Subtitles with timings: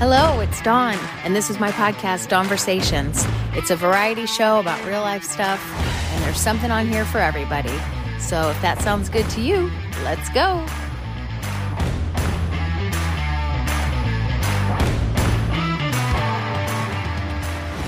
[0.00, 0.94] Hello, it's Dawn,
[1.24, 3.30] and this is my podcast, Dawnversations.
[3.54, 5.62] It's a variety show about real life stuff,
[6.14, 7.78] and there's something on here for everybody.
[8.18, 9.70] So if that sounds good to you,
[10.02, 10.64] let's go.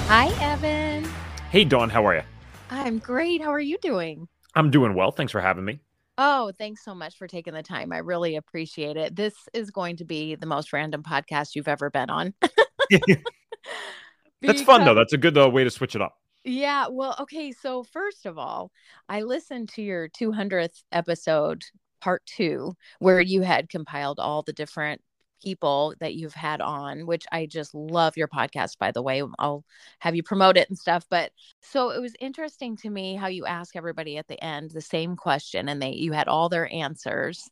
[0.09, 1.11] Hi, Evan.
[1.49, 2.23] Hey, Dawn, how are you?
[2.69, 3.41] I'm great.
[3.41, 4.29] How are you doing?
[4.55, 5.13] I'm doing well.
[5.13, 5.81] Thanks for having me.
[6.19, 7.93] Oh, thanks so much for taking the time.
[7.93, 9.17] I really appreciate it.
[9.17, 12.35] This is going to be the most random podcast you've ever been on.
[14.43, 14.95] That's fun, though.
[14.95, 16.15] That's a good uh, way to switch it up.
[16.45, 16.89] Yeah.
[16.91, 17.53] Well, okay.
[17.53, 18.73] So, first of all,
[19.09, 21.63] I listened to your 200th episode,
[22.01, 25.01] part two, where you had compiled all the different
[25.43, 29.23] people that you've had on, which I just love your podcast, by the way.
[29.39, 29.65] I'll
[30.01, 31.07] have you promote it and stuff.
[31.11, 34.81] But so it was interesting to me how you ask everybody at the end the
[34.81, 37.49] same question and they you had all their answers.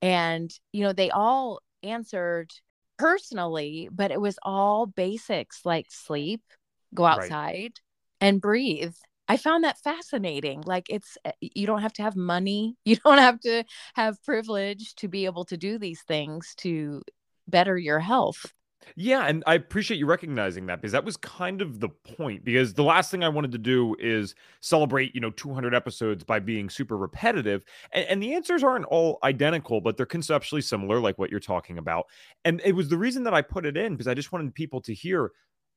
[0.00, 2.52] And, you know, they all answered
[2.98, 6.42] personally, but it was all basics like sleep,
[6.94, 7.80] go outside, right.
[8.20, 8.94] and breathe.
[9.28, 10.62] I found that fascinating.
[10.66, 14.94] Like it's eh, you don't have to have money, you don't have to have privilege
[14.96, 17.02] to be able to do these things to
[17.52, 18.52] better your health.
[18.96, 22.44] Yeah, and I appreciate you recognizing that because that was kind of the point.
[22.44, 26.40] Because the last thing I wanted to do is celebrate, you know, 200 episodes by
[26.40, 27.64] being super repetitive.
[27.92, 31.78] And, and, the answers aren't all identical, but they're conceptually similar, like what you're talking
[31.78, 32.06] about.
[32.44, 34.80] And it was the reason that I put it in because I just wanted people
[34.82, 35.32] to hear,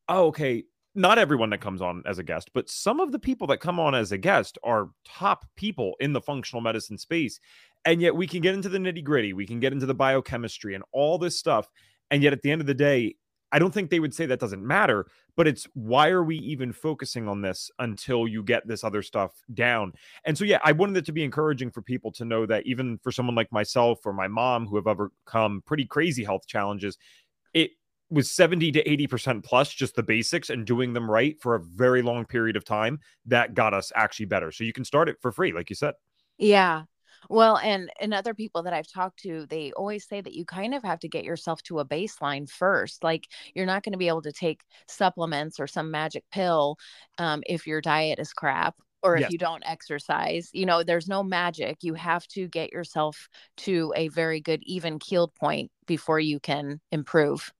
[0.09, 0.63] oh, okay,
[0.95, 3.79] not everyone that comes on as a guest, but some of the people that come
[3.79, 7.39] on as a guest are top people in the functional medicine space.
[7.85, 10.73] And yet we can get into the nitty gritty, we can get into the biochemistry
[10.73, 11.69] and all this stuff.
[12.11, 13.15] And yet at the end of the day,
[13.51, 15.05] I don't think they would say that doesn't matter,
[15.37, 19.31] but it's why are we even focusing on this until you get this other stuff
[19.53, 19.93] down?
[20.25, 22.97] And so, yeah, I wanted it to be encouraging for people to know that even
[22.97, 26.97] for someone like myself or my mom who have overcome pretty crazy health challenges,
[27.53, 27.71] it
[28.09, 32.01] was 70 to 80% plus just the basics and doing them right for a very
[32.01, 34.51] long period of time that got us actually better.
[34.51, 35.93] So you can start it for free, like you said.
[36.37, 36.83] Yeah.
[37.29, 40.73] Well, and and other people that I've talked to, they always say that you kind
[40.73, 43.03] of have to get yourself to a baseline first.
[43.03, 46.77] Like you're not going to be able to take supplements or some magic pill
[47.17, 49.31] um, if your diet is crap or if yes.
[49.31, 50.49] you don't exercise.
[50.51, 51.77] You know, there's no magic.
[51.81, 56.81] You have to get yourself to a very good even keeled point before you can
[56.91, 57.53] improve.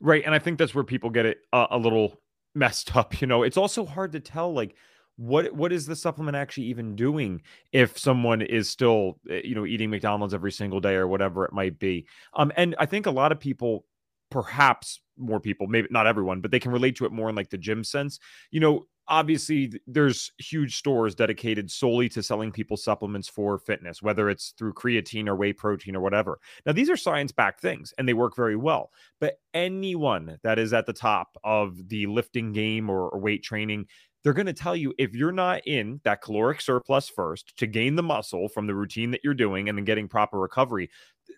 [0.00, 2.20] Right, and I think that's where people get it uh, a little
[2.54, 3.20] messed up.
[3.20, 4.74] You know, it's also hard to tell like
[5.16, 9.66] what what is the supplement actually even doing if someone is still eh, you know
[9.66, 12.06] eating McDonald's every single day or whatever it might be.
[12.34, 13.84] Um, and I think a lot of people,
[14.30, 17.50] perhaps more people, maybe not everyone, but they can relate to it more in like
[17.50, 18.18] the gym sense.
[18.50, 24.30] You know, obviously there's huge stores dedicated solely to selling people supplements for fitness whether
[24.30, 28.08] it's through creatine or whey protein or whatever now these are science backed things and
[28.08, 32.88] they work very well but anyone that is at the top of the lifting game
[32.88, 33.84] or, or weight training
[34.22, 37.94] they're going to tell you if you're not in that caloric surplus first to gain
[37.94, 40.90] the muscle from the routine that you're doing and then getting proper recovery,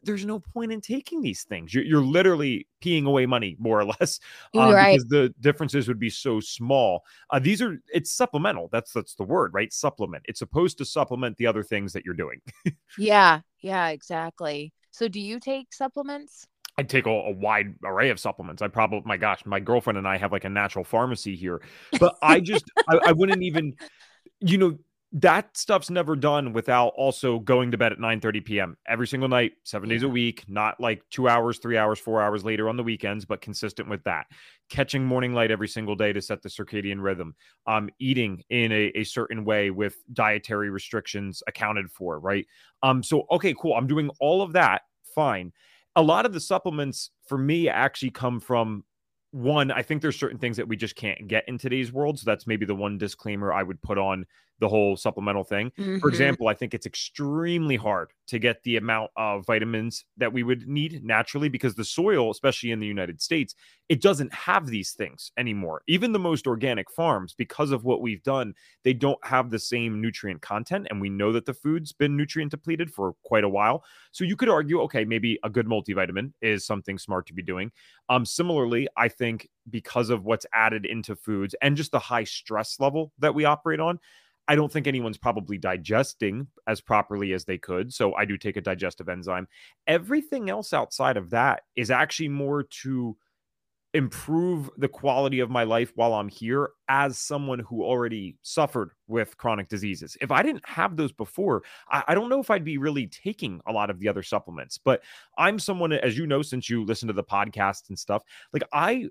[0.03, 1.73] there's no point in taking these things.
[1.73, 4.21] You're, you're literally peeing away money, more or less,
[4.55, 4.93] um, right.
[4.93, 7.03] because the differences would be so small.
[7.31, 8.69] Uh, these are it's supplemental.
[8.73, 9.73] That's that's the word, right?
[9.73, 10.25] Supplement.
[10.27, 12.41] It's supposed to supplement the other things that you're doing.
[12.99, 14.73] yeah, yeah, exactly.
[14.91, 16.47] So, do you take supplements?
[16.79, 18.63] I take a, a, wide array of supplements.
[18.63, 21.61] I probably, my gosh, my girlfriend and I have like a natural pharmacy here,
[22.01, 23.75] but I just, I, I wouldn't even,
[24.41, 24.79] you know,
[25.15, 28.77] that stuff's never done without also going to bed at 9 30 p.m.
[28.89, 32.47] every single night, seven days a week, not like two hours, three hours, four hours
[32.47, 34.25] later on the weekends, but consistent with that.
[34.71, 37.35] Catching morning light every single day to set the circadian rhythm.
[37.67, 42.47] Um, eating in a, a certain way with dietary restrictions accounted for, right?
[42.83, 43.75] Um, so okay, cool.
[43.75, 44.83] I'm doing all of that,
[45.15, 45.53] fine
[45.97, 48.85] a lot of the supplements for me actually come from
[49.33, 52.19] one, I think there's certain things that we just can't get in today's world.
[52.19, 54.27] So that's maybe the one disclaimer I would put on
[54.63, 55.73] the whole supplemental thing.
[55.77, 55.99] Mm-hmm.
[55.99, 60.45] For example, I think it's extremely hard to get the amount of vitamins that we
[60.45, 63.57] would need naturally because the soil, especially in the United States,
[63.89, 65.83] it doesn't have these things anymore.
[65.89, 68.55] Even the most organic farms, because of what we've done,
[68.85, 70.87] they don't have the same nutrient content.
[70.91, 73.83] And we know that the food's been nutrient depleted for quite a while.
[74.13, 77.73] So you could argue, okay, maybe a good multivitamin is something smart to be doing.
[78.09, 82.79] Um, similarly, I think because of what's added into foods and just the high stress
[82.79, 83.99] level that we operate on,
[84.53, 87.91] I don't think anyone's probably digesting as properly as they could.
[87.91, 89.49] So I do take a digestive enzyme.
[89.87, 93.17] Everything else outside of that is actually more to
[93.95, 99.39] improve the quality of my life while I'm here as someone who already suffered with
[99.39, 100.19] chronic diseases.
[100.21, 103.59] If I didn't have those before, I, I, don't know if I'd be really taking
[103.67, 104.77] a lot of the other supplements.
[104.77, 105.03] But
[105.39, 108.23] I'm someone, as you know, since you listen to the podcast and stuff,
[108.53, 109.09] like I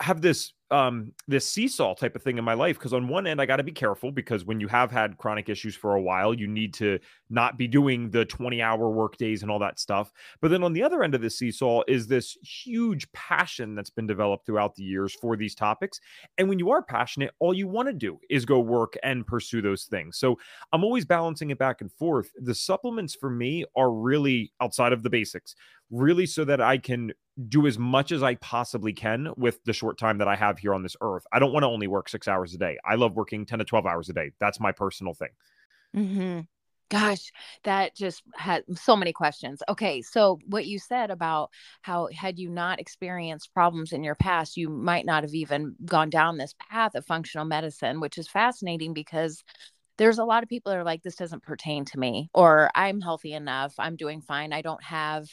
[0.00, 3.40] have this um this seesaw type of thing in my life because on one end
[3.40, 6.32] I got to be careful because when you have had chronic issues for a while
[6.34, 6.98] you need to
[7.30, 10.12] not be doing the 20 hour work days and all that stuff.
[10.40, 14.06] But then on the other end of the seesaw is this huge passion that's been
[14.06, 16.00] developed throughout the years for these topics.
[16.38, 19.62] And when you are passionate all you want to do is go work and pursue
[19.62, 20.18] those things.
[20.18, 20.38] So
[20.72, 22.30] I'm always balancing it back and forth.
[22.36, 25.54] The supplements for me are really outside of the basics
[25.92, 27.12] really so that I can
[27.48, 30.74] do as much as I possibly can with the short time that I have here
[30.74, 31.24] on this earth.
[31.32, 32.78] I don't want to only work six hours a day.
[32.84, 34.32] I love working 10 to 12 hours a day.
[34.40, 35.28] That's my personal thing.
[35.96, 36.40] Mm-hmm.
[36.90, 37.32] Gosh,
[37.64, 39.62] that just had so many questions.
[39.66, 41.48] Okay, so what you said about
[41.80, 46.10] how had you not experienced problems in your past, you might not have even gone
[46.10, 49.42] down this path of functional medicine, which is fascinating because
[49.96, 53.00] there's a lot of people that are like, this doesn't pertain to me, or I'm
[53.00, 55.28] healthy enough, I'm doing fine, I don't have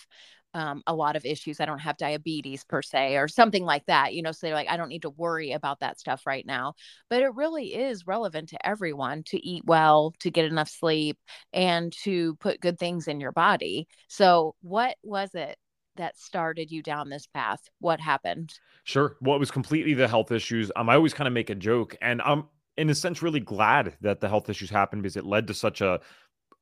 [0.53, 1.59] um, a lot of issues.
[1.59, 4.13] I don't have diabetes per se, or something like that.
[4.13, 6.73] You know, so they're like, I don't need to worry about that stuff right now.
[7.09, 11.17] But it really is relevant to everyone to eat well, to get enough sleep,
[11.53, 13.87] and to put good things in your body.
[14.07, 15.57] So, what was it
[15.97, 17.59] that started you down this path?
[17.79, 18.53] What happened?
[18.83, 19.17] Sure.
[19.21, 20.71] Well, it was completely the health issues.
[20.75, 22.45] Um, I always kind of make a joke, and I'm
[22.77, 25.81] in a sense really glad that the health issues happened because it led to such
[25.81, 25.99] a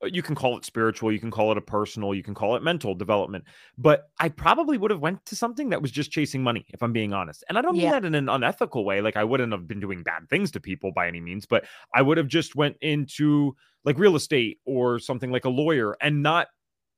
[0.04, 2.56] Uh, you can call it spiritual you can call it a personal you can call
[2.56, 3.44] it mental development
[3.80, 6.94] but i probably would have went to something that was just chasing money if i'm
[6.94, 7.94] being honest and i don't mean yeah.
[7.94, 10.92] that in an unethical way like i wouldn't have been doing bad things to people
[10.92, 11.66] by any means but
[11.96, 13.56] i would have just went into
[13.86, 16.48] like real estate or something like a lawyer and not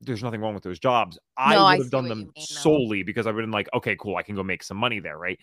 [0.02, 1.20] there's nothing wrong with those jobs.
[1.38, 4.18] I would have done them mean, solely because i would have been like okay cool
[4.18, 5.40] i can go make some money there right?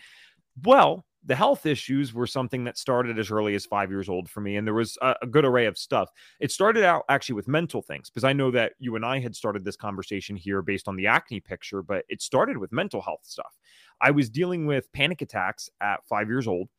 [0.63, 4.39] Well the health issues were something that started as early as five years old for
[4.39, 4.55] me.
[4.55, 6.09] And there was a, a, good array of stuff.
[6.39, 9.35] It started out actually with mental things, because I know that you and I had
[9.35, 13.21] started this conversation here based on the acne picture, but it started with mental health
[13.23, 13.57] stuff.
[14.01, 16.69] I was dealing with panic attacks at five years old.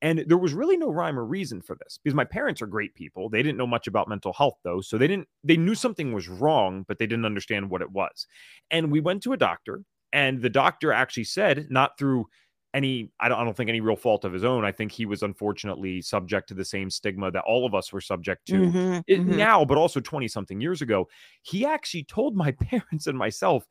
[0.00, 2.94] And there was really no rhyme or reason for this because my parents are great
[2.94, 3.28] people.
[3.28, 4.80] They didn't know much about mental health though.
[4.80, 8.26] So they didn't, they knew something was wrong, but they didn't understand what it was.
[8.70, 9.82] And we went to a doctor,
[10.12, 12.26] and the doctor actually said, not through
[12.74, 14.64] any I don't, I don't think any real fault of his own.
[14.64, 18.00] I think he was unfortunately subject to the same stigma that all of us were
[18.00, 19.36] subject to mm-hmm, it, mm-hmm.
[19.36, 21.08] now, but also 20 something years ago.
[21.42, 23.66] He actually told my parents and myself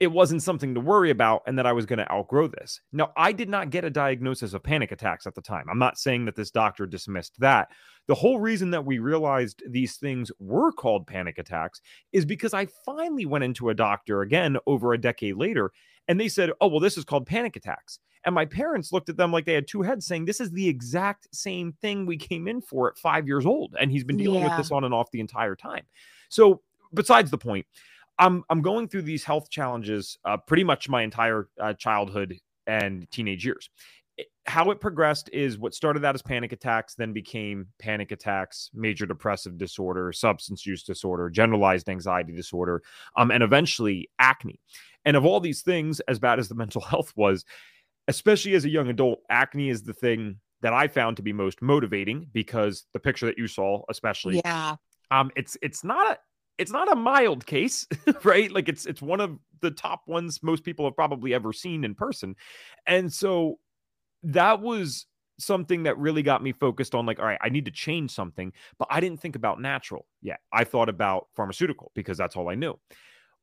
[0.00, 2.80] it wasn't something to worry about and that I was going to outgrow this.
[2.92, 5.66] Now, I did not get a diagnosis of panic attacks at the time.
[5.68, 7.68] I'm not saying that this doctor dismissed that.
[8.06, 11.80] The whole reason that we realized these things were called panic attacks
[12.12, 15.72] is because I finally went into a doctor again over a decade later
[16.08, 19.16] and they said, "Oh, well this is called panic attacks." And my parents looked at
[19.16, 22.48] them like they had two heads, saying, This is the exact same thing we came
[22.48, 23.74] in for at five years old.
[23.80, 24.48] And he's been dealing yeah.
[24.48, 25.84] with this on and off the entire time.
[26.28, 26.60] So,
[26.92, 27.66] besides the point,
[28.18, 33.10] I'm, I'm going through these health challenges uh, pretty much my entire uh, childhood and
[33.10, 33.70] teenage years.
[34.46, 39.06] How it progressed is what started out as panic attacks, then became panic attacks, major
[39.06, 42.82] depressive disorder, substance use disorder, generalized anxiety disorder,
[43.16, 44.60] um, and eventually acne.
[45.04, 47.44] And of all these things, as bad as the mental health was,
[48.08, 51.62] especially as a young adult, acne is the thing that I found to be most
[51.62, 54.76] motivating because the picture that you saw, especially, yeah,
[55.10, 56.18] um, it's it's not a
[56.58, 57.86] it's not a mild case,
[58.24, 58.50] right?
[58.50, 61.94] Like it's it's one of the top ones most people have probably ever seen in
[61.94, 62.34] person,
[62.86, 63.58] and so
[64.22, 65.06] that was
[65.38, 68.52] something that really got me focused on like all right i need to change something
[68.78, 70.40] but i didn't think about natural yet.
[70.52, 72.78] I thought about pharmaceutical because that's all i knew.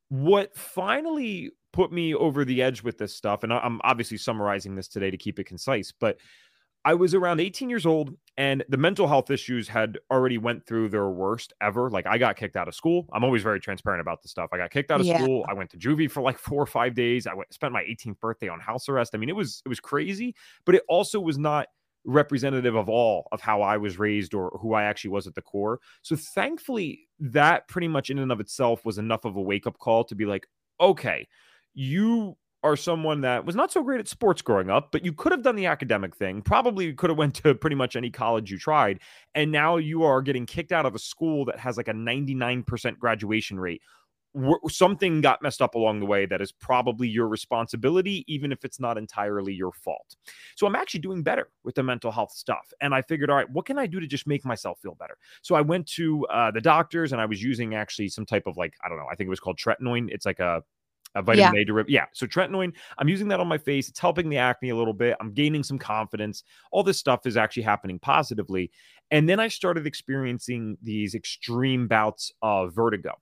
[0.08, 4.88] What finally put me over the edge with this stuff, and I'm obviously summarizing this
[4.88, 6.16] today to keep it concise, but
[6.86, 10.88] I was around 18 years old and the mental health issues had already went through
[10.90, 11.90] their worst ever.
[11.90, 13.08] Like I got kicked out of school.
[13.12, 14.50] I'm always very transparent about the stuff.
[14.52, 15.20] I got kicked out of yeah.
[15.20, 15.44] school.
[15.48, 17.26] I went to juvie for like 4 or 5 days.
[17.26, 19.16] I went, spent my 18th birthday on house arrest.
[19.16, 21.66] I mean, it was it was crazy, but it also was not
[22.04, 25.42] representative of all of how I was raised or who I actually was at the
[25.42, 25.80] core.
[26.02, 29.76] So thankfully that pretty much in and of itself was enough of a wake up
[29.78, 30.46] call to be like,
[30.80, 31.26] okay,
[31.74, 35.30] you are someone that was not so great at sports growing up, but you could
[35.30, 36.42] have done the academic thing.
[36.42, 38.98] Probably could have went to pretty much any college you tried,
[39.34, 42.98] and now you are getting kicked out of a school that has like a 99%
[42.98, 43.80] graduation rate.
[44.68, 48.78] Something got messed up along the way that is probably your responsibility, even if it's
[48.78, 50.16] not entirely your fault.
[50.56, 52.70] So I'm actually doing better with the mental health stuff.
[52.82, 55.16] And I figured, all right, what can I do to just make myself feel better?
[55.40, 58.58] So I went to uh, the doctors and I was using actually some type of
[58.58, 60.10] like, I don't know, I think it was called tretinoin.
[60.10, 60.62] It's like a
[61.16, 61.60] a vitamin yeah.
[61.60, 61.92] A derivative.
[61.92, 62.04] Yeah.
[62.12, 63.88] So tretinoin, I'm using that on my face.
[63.88, 65.16] It's helping the acne a little bit.
[65.20, 66.44] I'm gaining some confidence.
[66.70, 68.70] All this stuff is actually happening positively.
[69.10, 73.12] And then I started experiencing these extreme bouts of vertigo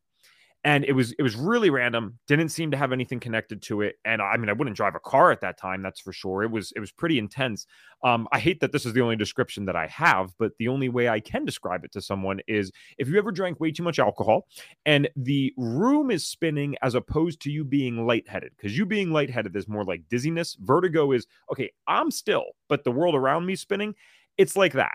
[0.64, 3.96] and it was it was really random didn't seem to have anything connected to it
[4.04, 6.50] and i mean i wouldn't drive a car at that time that's for sure it
[6.50, 7.66] was it was pretty intense.
[8.02, 10.88] Um, i hate that this is the only description that i have but the only
[10.88, 13.98] way i can describe it to someone is if you ever drank way too much
[13.98, 14.46] alcohol
[14.84, 19.54] and the room is spinning as opposed to you being lightheaded because you being lightheaded
[19.56, 23.94] is more like dizziness vertigo is okay i'm still but the world around me spinning
[24.36, 24.94] it's like that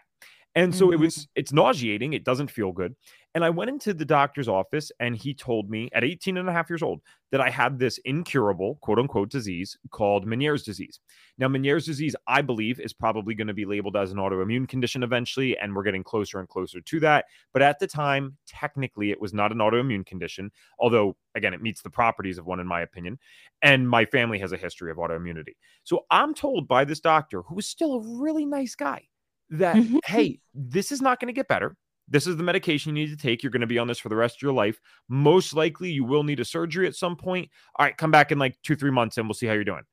[0.55, 0.93] and so mm-hmm.
[0.93, 2.95] it was it's nauseating it doesn't feel good
[3.35, 6.51] and I went into the doctor's office and he told me at 18 and a
[6.51, 7.01] half years old
[7.31, 10.99] that I had this incurable, quote unquote, disease called Meniere's disease.
[11.37, 15.03] Now, Meniere's disease, I believe, is probably going to be labeled as an autoimmune condition
[15.03, 15.55] eventually.
[15.59, 17.25] And we're getting closer and closer to that.
[17.53, 21.83] But at the time, technically, it was not an autoimmune condition, although, again, it meets
[21.83, 23.19] the properties of one, in my opinion.
[23.61, 25.55] And my family has a history of autoimmunity.
[25.83, 29.03] So I'm told by this doctor, who is still a really nice guy,
[29.51, 31.75] that, hey, this is not going to get better
[32.09, 33.43] this is the medication you need to take.
[33.43, 34.79] You're going to be on this for the rest of your life.
[35.07, 37.49] Most likely, you will need a surgery at some point.
[37.75, 39.83] All right, come back in like two, three months and we'll see how you're doing.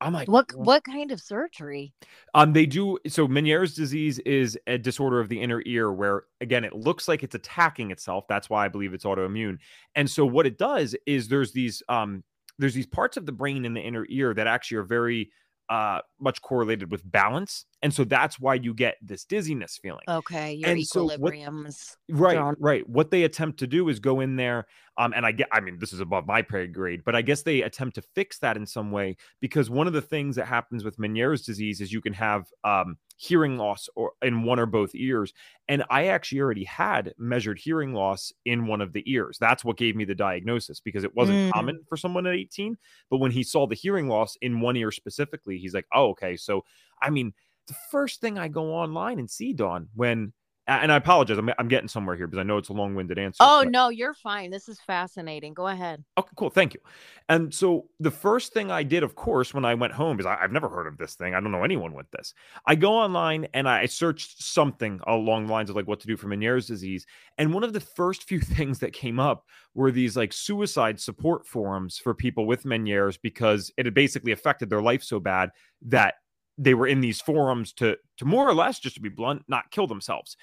[0.00, 0.54] I'm like, what?
[0.54, 1.94] What kind of surgery?
[2.34, 2.98] Um, they do.
[3.08, 7.22] So Meniere's disease is a disorder of the inner ear, where again, it looks like
[7.22, 8.26] it's attacking itself.
[8.28, 9.58] That's why I believe it's autoimmune.
[9.94, 12.22] And so what it does is there's these um,
[12.58, 15.30] there's these parts of the brain in the inner ear that actually are very
[15.68, 20.04] uh much correlated with balance and so that's why you get this dizziness feeling.
[20.08, 24.20] Okay your and equilibriums so what, right right what they attempt to do is go
[24.20, 24.66] in there
[24.98, 27.42] um and i get i mean this is above my pay grade but i guess
[27.42, 30.84] they attempt to fix that in some way because one of the things that happens
[30.84, 34.94] with meniere's disease is you can have um hearing loss or in one or both
[34.94, 35.32] ears.
[35.68, 39.38] And i actually already had measured hearing loss in one of the ears.
[39.40, 41.52] That's what gave me the diagnosis because it wasn't mm.
[41.52, 42.76] common for someone at 18
[43.10, 46.36] but when he saw the hearing loss in one ear specifically he's like oh okay.
[46.36, 46.64] So
[47.00, 47.32] i mean
[47.66, 50.32] the first thing i go online and see dawn when
[50.66, 51.36] and I apologize.
[51.36, 53.38] I'm, I'm getting somewhere here because I know it's a long winded answer.
[53.40, 53.70] Oh, but...
[53.70, 54.50] no, you're fine.
[54.50, 55.52] This is fascinating.
[55.52, 56.02] Go ahead.
[56.16, 56.50] Okay, cool.
[56.50, 56.80] Thank you.
[57.28, 60.36] And so the first thing I did, of course, when I went home, is I,
[60.40, 61.34] have never heard of this thing.
[61.34, 62.32] I don't know anyone with this.
[62.66, 66.16] I go online and I searched something along the lines of like what to do
[66.16, 67.06] for Meniere's disease.
[67.36, 71.46] And one of the first few things that came up were these like suicide support
[71.46, 75.50] forums for people with Meniere's because it had basically affected their life so bad
[75.82, 76.14] that
[76.56, 79.70] they were in these forums to to more or less just to be blunt not
[79.70, 80.36] kill themselves.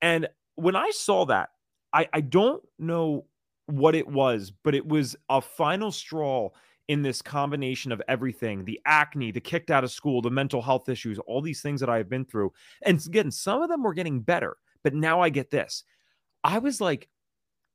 [0.00, 1.50] And when i saw that
[1.92, 3.24] i i don't know
[3.66, 6.48] what it was but it was a final straw
[6.88, 10.88] in this combination of everything the acne the kicked out of school the mental health
[10.88, 12.52] issues all these things that i've been through.
[12.82, 15.84] And again some of them were getting better but now i get this.
[16.42, 17.08] I was like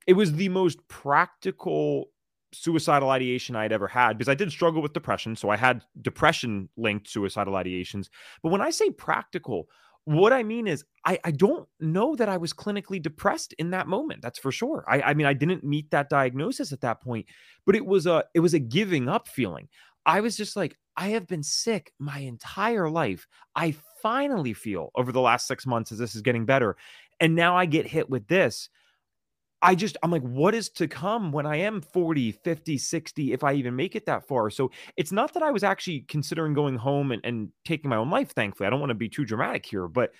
[0.08, 2.10] it was the most practical
[2.54, 5.36] suicidal ideation I had ever had because I did struggle with depression.
[5.36, 8.10] So I had depression linked suicidal ideations.
[8.44, 9.68] But when I say practical,
[10.06, 13.88] what I mean is I, I don't know that I was clinically depressed in that
[13.88, 14.22] moment.
[14.22, 14.84] That's for sure.
[14.88, 17.28] I, I mean, I didn't meet that diagnosis at that point,
[17.66, 19.68] but it was a it was a giving up feeling.
[20.06, 23.28] I was just like, I have been sick my entire life.
[23.56, 26.76] I finally feel over the last six months as this is getting better.
[27.20, 28.70] And now I get hit with this.
[29.62, 33.44] I just, I'm like, what is to come when I am 40, 50, 60, if
[33.44, 34.50] I even make it that far?
[34.50, 38.10] So it's not that I was actually considering going home and, and taking my own
[38.10, 38.68] life, thankfully.
[38.68, 40.12] I don't want to be too dramatic here, but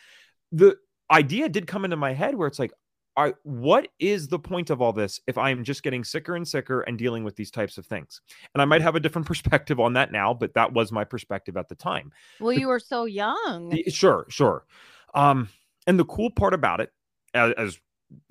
[0.52, 0.78] the
[1.10, 2.72] idea did come into my head where it's like,
[3.18, 6.48] all right, what is the point of all this if I'm just getting sicker and
[6.48, 8.22] sicker and dealing with these types of things?
[8.54, 11.58] And I might have a different perspective on that now, but that was my perspective
[11.58, 12.12] at the time.
[12.40, 13.78] Well, you were so young.
[13.90, 14.66] Sure, sure.
[15.14, 15.50] Um,
[15.88, 16.92] and the cool part about it,
[17.34, 17.80] as, as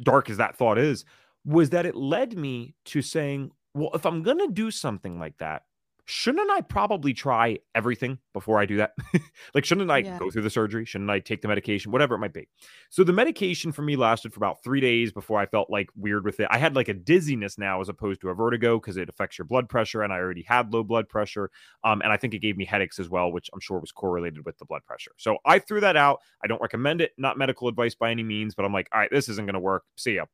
[0.03, 1.05] dark as that thought is,
[1.45, 5.39] was that it led me to saying, well, if I'm going to do something like
[5.39, 5.63] that,
[6.11, 8.93] shouldn't I probably try everything before I do that?
[9.55, 10.19] like, shouldn't I yeah.
[10.19, 10.85] go through the surgery?
[10.85, 11.93] Shouldn't I take the medication?
[11.93, 12.49] Whatever it might be.
[12.91, 16.25] So, the medication for me lasted for about three days before I felt like weird
[16.25, 16.49] with it.
[16.51, 19.45] I had like a dizziness now as opposed to a vertigo because it affects your
[19.45, 21.51] blood pressure, and I already had low blood pressure.
[21.85, 24.45] Um, and I think it gave me headaches as well, which I'm sure was correlated
[24.45, 25.13] with the blood pressure.
[25.17, 26.19] So, I threw that out.
[26.43, 29.11] I don't recommend it, not medical advice by any means, but I'm like, all right,
[29.11, 29.85] this isn't going to work.
[29.97, 30.25] See ya.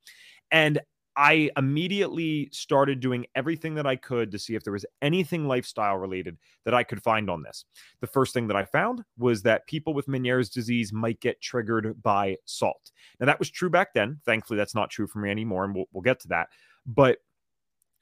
[0.51, 0.81] And
[1.17, 5.97] I immediately started doing everything that I could to see if there was anything lifestyle
[5.97, 7.65] related that I could find on this.
[8.01, 12.03] The first thing that I found was that people with Meniere's disease might get triggered
[12.03, 12.91] by salt.
[13.19, 14.21] Now, that was true back then.
[14.27, 16.49] Thankfully, that's not true for me anymore, and we'll, we'll get to that.
[16.85, 17.19] But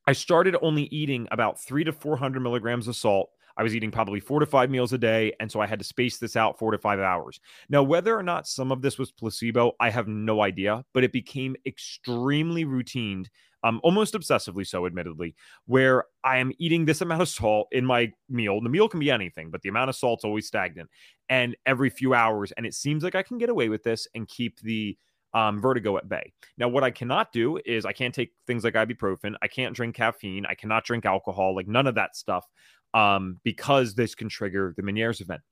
[0.07, 4.21] I started only eating about three to 400 milligrams of salt I was eating probably
[4.21, 5.33] four to five meals a day.
[5.41, 7.41] And so I had to space this out four to five hours.
[7.69, 11.13] Now, whether or not some of this was placebo, I have no idea, but it
[11.13, 13.27] became extremely routine
[13.65, 15.35] um, almost obsessively so, admittedly,
[15.65, 18.61] where I am eating this amount of salt in my meal.
[18.61, 20.91] The meal can be anything, but the amount of salt's always stagnant.
[21.31, 24.29] And every few hours, and it seems like I can get away with this and
[24.29, 24.99] keep the
[25.33, 26.33] um, vertigo at bay.
[26.59, 29.35] Now, what I cannot do is I can't take things like ibuprofen.
[29.41, 30.45] I can't drink caffeine.
[30.47, 32.47] I cannot drink alcohol, like none of that stuff,
[32.95, 35.43] um, because this can trigger the Meniere's event.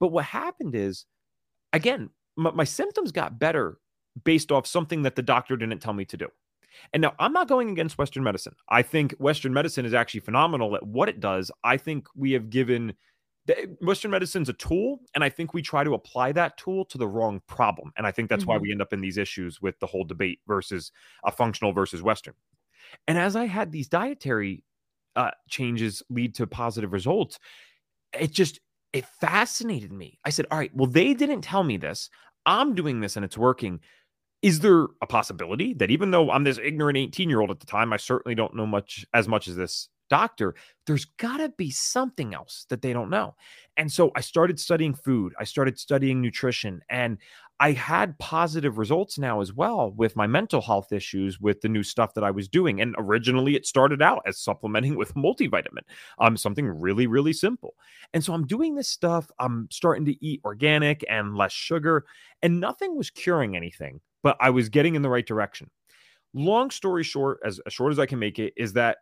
[0.00, 1.04] But what happened is,
[1.72, 3.78] again, my, my symptoms got better
[4.24, 6.28] based off something that the doctor didn't tell me to do.
[6.92, 8.54] And now I'm not going against Western medicine.
[8.68, 11.50] I think Western medicine is actually phenomenal at what it does.
[11.64, 12.94] I think we have given
[13.80, 17.08] Western medicine's a tool, and I think we try to apply that tool to the
[17.08, 17.92] wrong problem.
[17.96, 18.52] And I think that's mm-hmm.
[18.52, 20.92] why we end up in these issues with the whole debate versus
[21.24, 22.34] a functional versus Western.
[23.08, 24.64] And as I had these dietary
[25.16, 27.38] uh, changes lead to positive results,
[28.18, 28.60] it just
[28.92, 30.18] it fascinated me.
[30.24, 32.10] I said, "All right, well, they didn't tell me this.
[32.46, 33.80] I'm doing this, and it's working."
[34.42, 37.66] Is there a possibility that even though I'm this ignorant 18 year old at the
[37.66, 40.54] time, I certainly don't know much as much as this doctor,
[40.86, 43.34] there's got to be something else that they don't know.
[43.78, 47.16] And so I started studying food, I started studying nutrition, and
[47.60, 51.82] I had positive results now as well with my mental health issues with the new
[51.82, 52.80] stuff that I was doing.
[52.80, 55.82] And originally it started out as supplementing with multivitamin,
[56.18, 57.74] um, something really, really simple.
[58.12, 59.30] And so I'm doing this stuff.
[59.38, 62.04] I'm starting to eat organic and less sugar,
[62.42, 65.70] and nothing was curing anything, but I was getting in the right direction.
[66.34, 68.98] Long story short, as, as short as I can make it, is that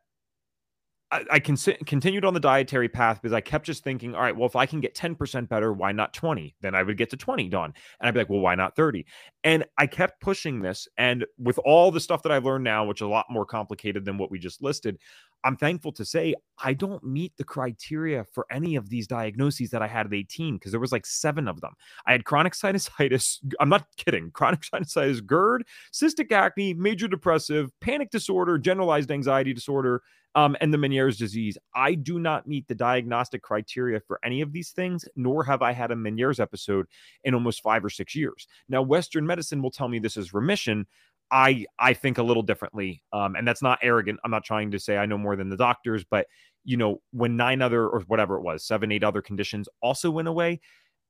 [1.12, 4.36] I, I con- continued on the dietary path because I kept just thinking, all right,
[4.36, 6.54] well, if I can get 10% better, why not 20?
[6.60, 7.72] Then I would get to 20 done.
[8.00, 9.04] And I'd be like, well, why not 30?
[9.44, 10.86] And I kept pushing this.
[10.98, 14.04] And with all the stuff that I've learned now, which is a lot more complicated
[14.04, 14.98] than what we just listed,
[15.44, 19.82] I'm thankful to say I don't meet the criteria for any of these diagnoses that
[19.82, 21.72] I had at 18 because there was like seven of them.
[22.06, 23.38] I had chronic sinusitis.
[23.58, 24.30] I'm not kidding.
[24.32, 30.02] Chronic sinusitis, GERD, cystic acne, major depressive, panic disorder, generalized anxiety disorder,
[30.34, 31.58] um, and the Meniere's disease.
[31.74, 35.72] I do not meet the diagnostic criteria for any of these things, nor have I
[35.72, 36.86] had a Meniere's episode
[37.24, 38.46] in almost five or six years.
[38.68, 40.86] Now, Western medicine will tell me this is remission.
[41.30, 44.20] I I think a little differently, um, and that's not arrogant.
[44.24, 46.26] I'm not trying to say I know more than the doctors, but
[46.64, 50.28] you know, when nine other or whatever it was, seven, eight other conditions also went
[50.28, 50.60] away,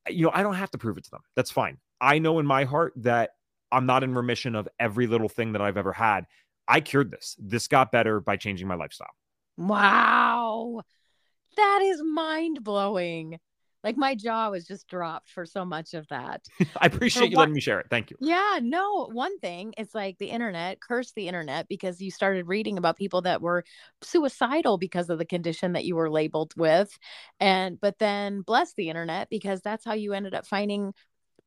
[0.09, 1.23] you know, I don't have to prove it to them.
[1.37, 1.79] That's fine.
[2.01, 3.31] I know in my heart that
[3.73, 6.27] I'm not in remission of every little thing that I've ever had.
[6.69, 7.37] I cured this.
[7.39, 9.15] This got better by changing my lifestyle.
[9.57, 10.83] Wow.
[11.57, 13.39] That is mind blowing.
[13.83, 16.47] Like my jaw was just dropped for so much of that.
[16.81, 17.87] I appreciate you letting me share it.
[17.91, 18.17] Thank you.
[18.21, 22.77] Yeah, no, one thing it's like the internet, curse the internet because you started reading
[22.77, 23.65] about people that were
[24.03, 26.99] suicidal because of the condition that you were labeled with.
[27.39, 30.93] And but then bless the internet because that's how you ended up finding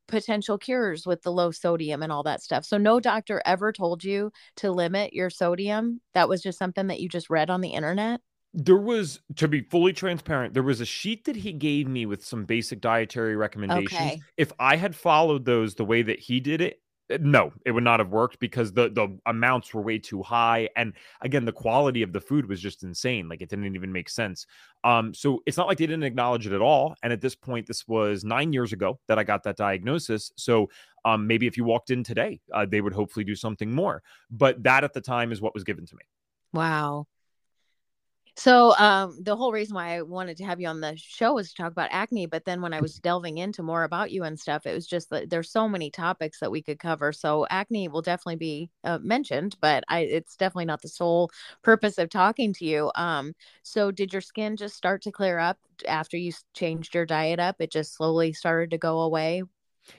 [0.08, 2.66] potential cures with the low sodium and all that stuff.
[2.66, 6.02] So no doctor ever told you to limit your sodium.
[6.14, 8.20] That was just something that you just read on the internet.
[8.54, 12.24] There was to be fully transparent, there was a sheet that he gave me with
[12.24, 13.94] some basic dietary recommendations.
[13.94, 14.22] Okay.
[14.38, 16.80] If I had followed those the way that he did it,
[17.12, 20.70] uh, no, it would not have worked because the the amounts were way too high,
[20.76, 23.28] and again, the quality of the food was just insane.
[23.28, 24.46] Like it didn't even make sense.
[24.84, 26.96] Um, so it's not like they didn't acknowledge it at all.
[27.04, 30.32] And at this point, this was nine years ago that I got that diagnosis.
[30.38, 30.70] So
[31.06, 34.04] um, maybe if you walked in today, uh, they would hopefully do something more.
[34.32, 36.04] But that at the time is what was given to me.
[36.54, 37.08] Wow.
[38.36, 41.50] So um, the whole reason why I wanted to have you on the show was
[41.50, 44.40] to talk about acne, but then when I was delving into more about you and
[44.40, 47.12] stuff, it was just that there's so many topics that we could cover.
[47.14, 51.30] So acne will definitely be uh, mentioned, but I, it's definitely not the sole
[51.62, 52.92] purpose of talking to you.
[52.96, 57.40] Um, so did your skin just start to clear up after you changed your diet
[57.40, 57.58] up?
[57.60, 59.44] It just slowly started to go away.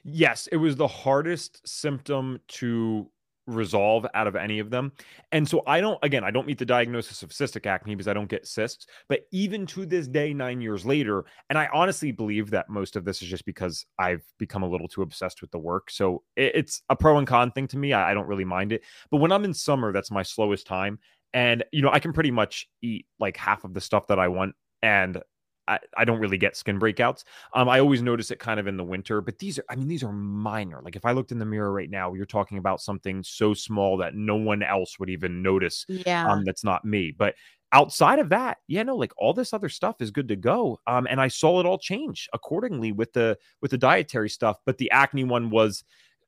[0.02, 3.10] Yes, it was the hardest symptom to
[3.46, 4.92] resolve out of any of them.
[5.32, 8.14] And so I don't, again, I don't meet the diagnosis of cystic acne because I
[8.14, 8.86] don't get cysts.
[9.08, 13.04] But even to this day, nine years later, and I honestly believe that most of
[13.04, 15.90] this is just because I've become a little too obsessed with the work.
[15.90, 17.92] So it's a pro and con thing to me.
[17.92, 18.82] I, don't really mind it.
[19.10, 20.98] But when I'm in summer, that's my slowest time.
[21.32, 24.28] And, you know, I can pretty much eat like half of the stuff that I
[24.28, 24.54] want.
[24.82, 25.20] And
[25.66, 27.24] I, I don't really get skin breakouts.
[27.54, 29.88] Um, I always notice it kind of in the winter, but these are, I mean,
[29.88, 30.80] these are minor.
[30.82, 33.96] Like if I looked in the mirror right now, you're talking about something so small
[33.98, 35.86] that no one else would even notice.
[35.88, 36.30] Yeah.
[36.30, 37.12] Um, that's not me.
[37.16, 37.34] But
[37.72, 40.80] outside of that, yeah, no, like all this other stuff is good to go.
[40.86, 44.58] Um, and I saw it all change accordingly with the with the dietary stuff.
[44.64, 45.84] But the acne one was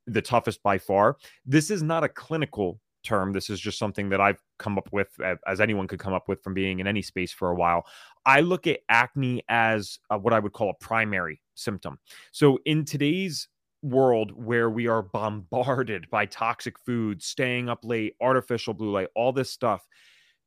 [0.06, 1.16] the toughest by far.
[1.44, 3.32] This is not a clinical term.
[3.32, 5.08] This is just something that I've come up with,
[5.46, 7.86] as anyone could come up with from being in any space for a while.
[8.26, 11.98] I look at acne as uh, what I would call a primary symptom.
[12.32, 13.48] So in today's
[13.82, 19.32] world where we are bombarded by toxic foods, staying up late, artificial blue light, all
[19.32, 19.86] this stuff,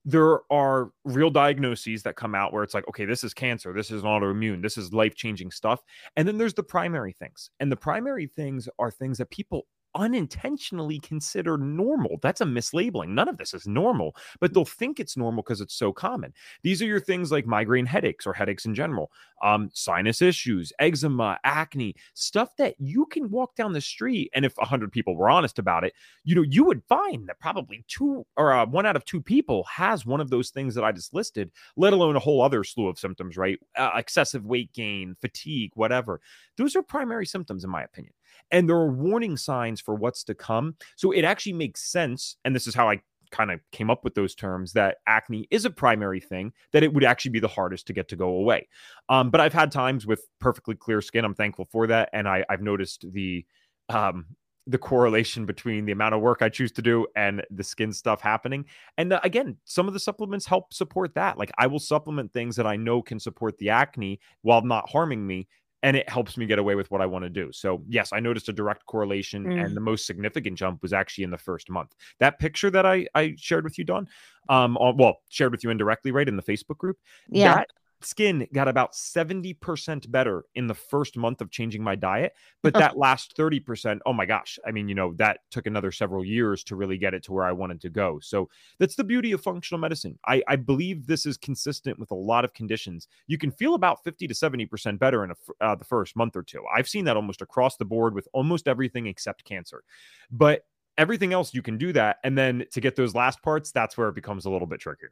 [0.05, 3.91] there are real diagnoses that come out where it's like, okay, this is cancer, this
[3.91, 5.81] is autoimmune, this is life changing stuff.
[6.15, 7.49] And then there's the primary things.
[7.59, 9.67] And the primary things are things that people
[9.99, 12.17] unintentionally consider normal.
[12.21, 13.09] That's a mislabeling.
[13.09, 16.33] None of this is normal, but they'll think it's normal because it's so common.
[16.63, 19.11] These are your things like migraine headaches or headaches in general,
[19.43, 24.31] um, sinus issues, eczema, acne, stuff that you can walk down the street.
[24.33, 27.83] And if 100 people were honest about it, you know, you would find that probably
[27.89, 30.93] two or uh, one out of two people has one of those things that I
[30.93, 33.59] just listed, let alone a whole other slew of symptoms, right?
[33.77, 36.21] Uh, excessive weight gain, fatigue, whatever.
[36.57, 38.13] Those are primary symptoms, in my opinion
[38.51, 40.75] and there are warning signs for what's to come.
[40.95, 42.37] So it actually makes sense.
[42.45, 45.65] And this is how I kind of came up with those terms that acne is
[45.65, 48.67] a primary thing that it would actually be the hardest to get to go away
[49.09, 52.43] um, but i've had times with perfectly clear skin i'm thankful for that and I,
[52.49, 53.45] i've noticed the
[53.89, 54.25] um,
[54.69, 58.21] the correlation between the amount of work I choose to do and the skin stuff
[58.21, 58.65] happening.
[58.99, 61.39] And uh, again, some of the supplements help support that.
[61.39, 65.25] Like I will supplement things that I know can support the acne while not harming
[65.25, 65.47] me
[65.83, 67.51] and it helps me get away with what I want to do.
[67.51, 69.63] So, yes, I noticed a direct correlation, mm.
[69.63, 71.93] and the most significant jump was actually in the first month.
[72.19, 74.07] That picture that I I shared with you, Dawn,
[74.49, 76.97] um, well, shared with you indirectly, right in the Facebook group.
[77.29, 77.69] Yeah, that
[78.01, 82.33] skin got about 70% better in the first month of changing my diet.
[82.61, 86.23] But that last 30%, oh my gosh, I mean, you know, that took another several
[86.23, 88.19] years to really get it to where I wanted to go.
[88.21, 90.17] So that's the beauty of functional medicine.
[90.25, 93.07] I, I believe this is consistent with a lot of conditions.
[93.27, 96.43] You can feel about 50 to 70% better in a, uh, the first month or
[96.43, 96.63] two.
[96.73, 99.83] I've seen that almost across the board with almost everything except cancer.
[100.31, 100.65] But
[100.97, 102.17] everything else, you can do that.
[102.23, 105.11] And then to get those last parts, that's where it becomes a little bit trickier.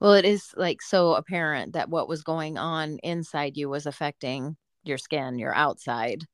[0.00, 4.56] Well, it is like so apparent that what was going on inside you was affecting
[4.82, 6.24] your skin, your outside.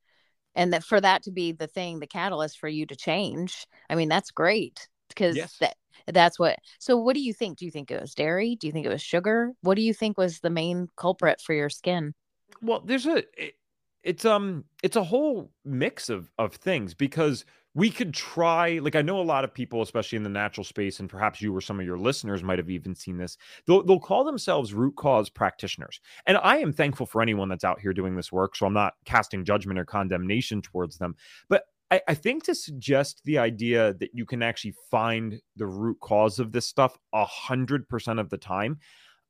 [0.55, 3.66] And that for that to be the thing, the catalyst for you to change.
[3.90, 5.57] I mean, that's great because yes.
[5.61, 5.76] that
[6.07, 7.59] that's what so what do you think?
[7.59, 8.57] Do you think it was dairy?
[8.57, 9.52] Do you think it was sugar?
[9.62, 12.14] What do you think was the main culprit for your skin?
[12.62, 13.55] Well, there's a it,
[14.02, 17.44] it's um it's a whole mix of of things because
[17.77, 20.99] we could try like i know a lot of people especially in the natural space
[20.99, 23.37] and perhaps you or some of your listeners might have even seen this
[23.67, 26.01] they'll, they'll call themselves root cause practitioners.
[26.27, 28.95] And i am thankful for anyone that's out here doing this work so i'm not
[29.05, 31.15] casting judgment or condemnation towards them.
[31.49, 35.99] But I, I think to suggest the idea that you can actually find the root
[36.01, 38.79] cause of this stuff a hundred percent of the time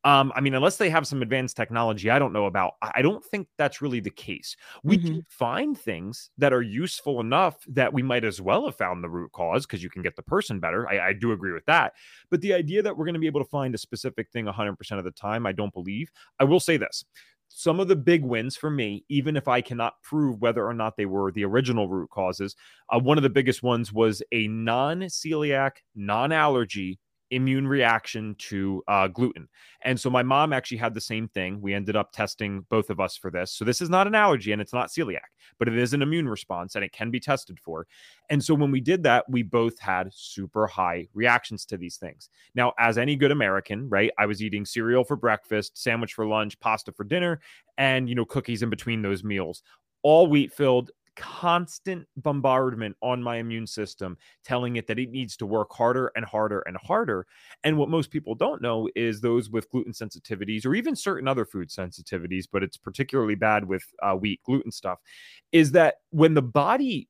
[0.06, 3.24] um, I mean, unless they have some advanced technology I don't know about, I don't
[3.24, 4.56] think that's really the case.
[4.84, 5.06] We mm-hmm.
[5.06, 9.10] can find things that are useful enough that we might as well have found the
[9.10, 10.88] root cause because you can get the person better.
[10.88, 11.94] I, I do agree with that.
[12.30, 14.76] But the idea that we're going to be able to find a specific thing 100%
[14.92, 16.12] of the time, I don't believe.
[16.38, 17.04] I will say this
[17.48, 20.96] some of the big wins for me, even if I cannot prove whether or not
[20.96, 22.54] they were the original root causes,
[22.90, 28.82] uh, one of the biggest ones was a non celiac, non allergy immune reaction to
[28.88, 29.48] uh, gluten.
[29.82, 31.60] And so my mom actually had the same thing.
[31.60, 33.52] We ended up testing both of us for this.
[33.52, 36.28] So this is not an allergy and it's not celiac, but it is an immune
[36.28, 37.86] response and it can be tested for.
[38.30, 42.30] And so when we did that, we both had super high reactions to these things.
[42.54, 46.58] Now, as any good American, right, I was eating cereal for breakfast, sandwich for lunch,
[46.60, 47.40] pasta for dinner,
[47.78, 49.62] and, you know, cookies in between those meals
[50.06, 55.46] all wheat filled constant bombardment on my immune system telling it that it needs to
[55.46, 57.26] work harder and harder and harder.
[57.64, 61.44] And what most people don't know is those with gluten sensitivities or even certain other
[61.44, 64.98] food sensitivities, but it's particularly bad with uh, wheat gluten stuff,
[65.52, 67.08] is that when the body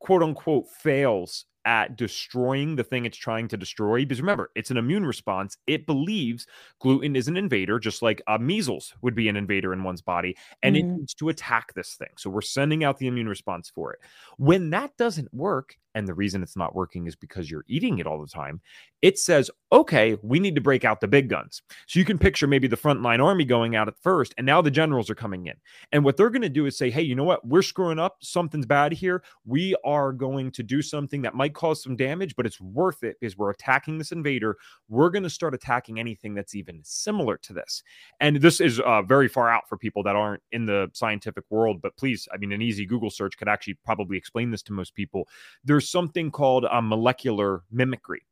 [0.00, 4.00] quote unquote fails at destroying the thing it's trying to destroy.
[4.00, 5.56] Because remember, it's an immune response.
[5.66, 6.46] It believes
[6.80, 10.36] gluten is an invader, just like uh, measles would be an invader in one's body,
[10.62, 10.90] and mm-hmm.
[10.90, 12.10] it needs to attack this thing.
[12.16, 14.00] So we're sending out the immune response for it.
[14.38, 18.06] When that doesn't work, and the reason it's not working is because you're eating it
[18.06, 18.60] all the time,
[19.02, 21.62] it says, okay, we need to break out the big guns.
[21.86, 24.70] So you can picture maybe the frontline army going out at first, and now the
[24.70, 25.54] generals are coming in.
[25.90, 27.46] And what they're going to do is say, hey, you know what?
[27.46, 28.18] We're screwing up.
[28.20, 29.22] Something's bad here.
[29.44, 33.16] We are going to do something that might cause some damage, but it's worth it
[33.20, 34.56] because we're attacking this invader.
[34.88, 37.82] We're going to start attacking anything that's even similar to this.
[38.20, 41.82] And this is uh, very far out for people that aren't in the scientific world,
[41.82, 44.94] but please, I mean, an easy Google search could actually probably explain this to most
[44.94, 45.28] people.
[45.64, 48.22] There's there's something called a molecular mimicry.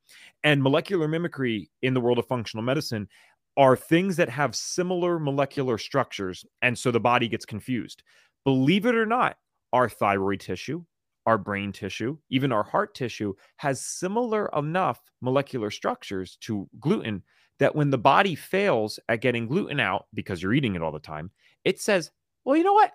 [0.44, 3.08] And molecular mimicry in the world of functional medicine
[3.56, 6.44] are things that have similar molecular structures.
[6.62, 8.04] And so the body gets confused.
[8.44, 9.36] Believe it or not,
[9.72, 10.84] our thyroid tissue,
[11.26, 17.20] our brain tissue, even our heart tissue has similar enough molecular structures to gluten
[17.58, 21.00] that when the body fails at getting gluten out because you're eating it all the
[21.00, 21.32] time,
[21.64, 22.12] it says,
[22.44, 22.92] well, you know what?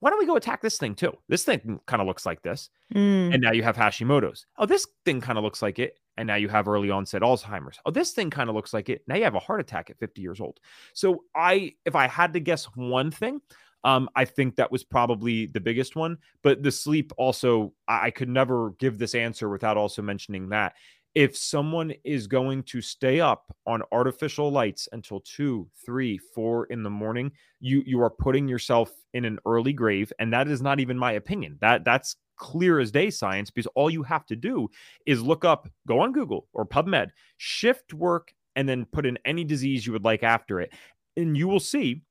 [0.00, 1.12] Why don't we go attack this thing too?
[1.28, 2.70] This thing kind of looks like this.
[2.94, 3.34] Mm.
[3.34, 4.46] And now you have Hashimoto's.
[4.56, 5.98] Oh, this thing kind of looks like it.
[6.16, 7.78] And now you have early onset Alzheimer's.
[7.86, 9.02] Oh, this thing kind of looks like it.
[9.06, 10.58] Now you have a heart attack at 50 years old.
[10.92, 13.40] So I, if I had to guess one thing,
[13.84, 16.18] um, I think that was probably the biggest one.
[16.42, 20.74] But the sleep also, I, I could never give this answer without also mentioning that
[21.14, 26.82] if someone is going to stay up on artificial lights until two, three, four in
[26.82, 30.80] the morning, you you are putting yourself in an early grave, and that is not
[30.80, 31.58] even my opinion.
[31.60, 34.68] That that's clear as day science because all you have to do
[35.06, 39.44] is look up, go on Google or PubMed, shift work, and then put in any
[39.44, 40.72] disease you would like after it,
[41.16, 42.02] and you will see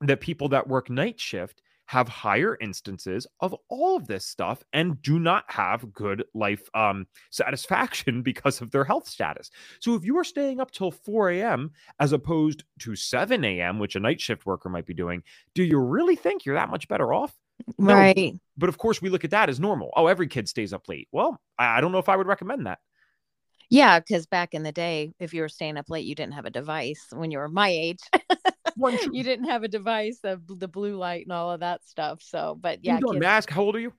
[0.00, 5.00] that people that work night shift have higher instances of all of this stuff and
[5.02, 9.50] do not have good life um, satisfaction because of their health status.
[9.80, 11.72] So if you are staying up till 4 a.m.
[12.00, 15.22] as opposed to 7 a.m., which a night shift worker might be doing,
[15.54, 17.34] do you really think you're that much better off?
[17.78, 17.94] No.
[17.94, 18.34] Right.
[18.56, 19.90] But of course, we look at that as normal.
[19.96, 21.08] Oh, every kid stays up late.
[21.12, 22.78] Well, I, I don't know if I would recommend that.
[23.70, 26.44] Yeah, because back in the day, if you were staying up late, you didn't have
[26.44, 28.00] a device when you were my age.
[29.12, 32.22] you didn't have a device of the blue light and all of that stuff.
[32.22, 32.94] So, but yeah.
[32.94, 33.92] You don't how old are you?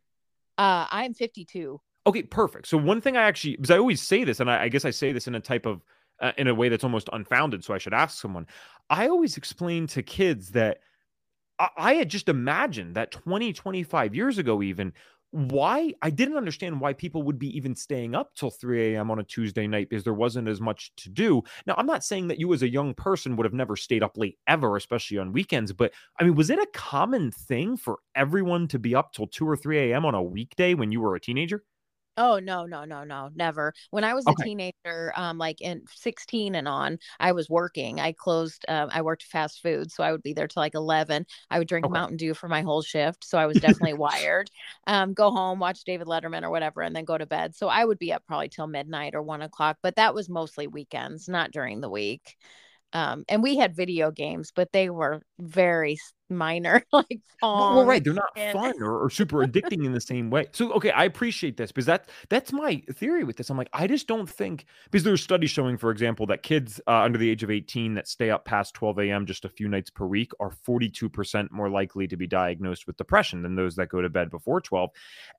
[0.57, 1.79] Uh, I'm 52.
[2.07, 2.67] Okay, perfect.
[2.67, 4.91] So one thing I actually, because I always say this, and I, I guess I
[4.91, 5.81] say this in a type of,
[6.21, 7.63] uh, in a way that's almost unfounded.
[7.63, 8.47] So I should ask someone.
[8.89, 10.79] I always explain to kids that
[11.59, 14.93] I, I had just imagined that 20, 25 years ago, even
[15.35, 19.11] why I didn't understand why people would be even staying up till 3 a.m.
[19.11, 21.43] on a Tuesday night because there wasn't as much to do.
[21.67, 24.17] Now, I'm not saying that you as a young person would have never stayed up
[24.17, 28.67] late ever, especially on weekends, but I mean, was it a common thing for everyone
[28.69, 30.05] to be up till 2 or 3 a.m.
[30.05, 31.63] on a weekday when you were a teenager?
[32.17, 33.73] Oh no, no, no, no, never.
[33.91, 34.35] When I was okay.
[34.39, 37.99] a teenager, um, like in 16 and on, I was working.
[37.99, 38.63] I closed.
[38.69, 41.25] Um, I worked fast food, so I would be there till like 11.
[41.49, 41.91] I would drink okay.
[41.91, 44.49] Mountain Dew for my whole shift, so I was definitely wired.
[44.87, 47.53] Um, go home, watch David Letterman or whatever, and then go to bed.
[47.53, 49.77] So I would be up probably till midnight or one o'clock.
[49.83, 52.37] But that was mostly weekends, not during the week.
[52.93, 55.97] Um, and we had video games, but they were very
[56.29, 58.53] minor like well, well, right they're not and...
[58.53, 60.47] fun or, or super addicting in the same way.
[60.51, 63.49] So okay i appreciate this because that that's my theory with this.
[63.49, 67.01] I'm like i just don't think because there's studies showing for example that kids uh,
[67.01, 69.89] under the age of 18 that stay up past 12 a.m just a few nights
[69.89, 74.01] per week are 42% more likely to be diagnosed with depression than those that go
[74.01, 74.89] to bed before 12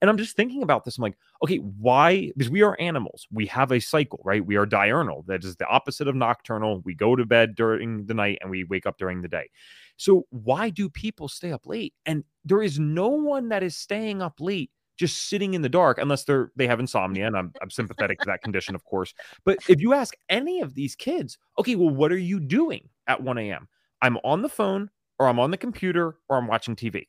[0.00, 3.26] and i'm just thinking about this i'm like okay why because we are animals.
[3.30, 4.44] We have a cycle right?
[4.44, 5.24] We are diurnal.
[5.26, 6.82] That is the opposite of nocturnal.
[6.84, 9.50] We go to bed during the night and we wake up during the day
[9.96, 11.94] so why do people stay up late?
[12.04, 15.98] And there is no one that is staying up late just sitting in the dark
[15.98, 19.12] unless they're they have insomnia and I'm, I'm sympathetic to that condition of course.
[19.44, 23.22] But if you ask any of these kids okay well what are you doing at
[23.22, 23.68] 1 a.m
[24.02, 27.04] i'm on the phone or i'm on the computer or i'm watching tv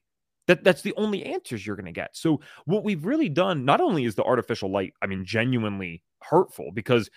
[0.47, 2.15] that that's the only answers you're going to get.
[2.15, 6.71] So what we've really done not only is the artificial light i mean genuinely hurtful
[6.73, 7.10] because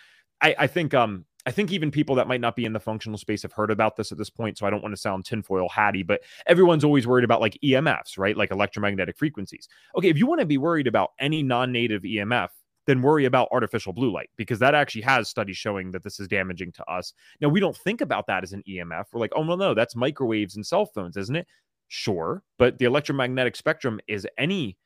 [0.43, 3.19] i i think um I think even people that might not be in the functional
[3.19, 4.59] space have heard about this at this point.
[4.59, 8.19] So I don't want to sound tinfoil hatty, but everyone's always worried about like EMFs,
[8.19, 8.37] right?
[8.37, 9.69] Like electromagnetic frequencies.
[9.97, 12.49] Okay, if you want to be worried about any non native EMF,
[12.87, 16.29] then worry about artificial blue light because that actually has studies showing that this is
[16.29, 17.13] damaging to us.
[17.41, 19.05] Now, we don't think about that as an EMF.
[19.13, 21.47] We're like, oh, no, no, that's microwaves and cell phones, isn't it?
[21.89, 22.43] Sure.
[22.59, 24.77] But the electromagnetic spectrum is any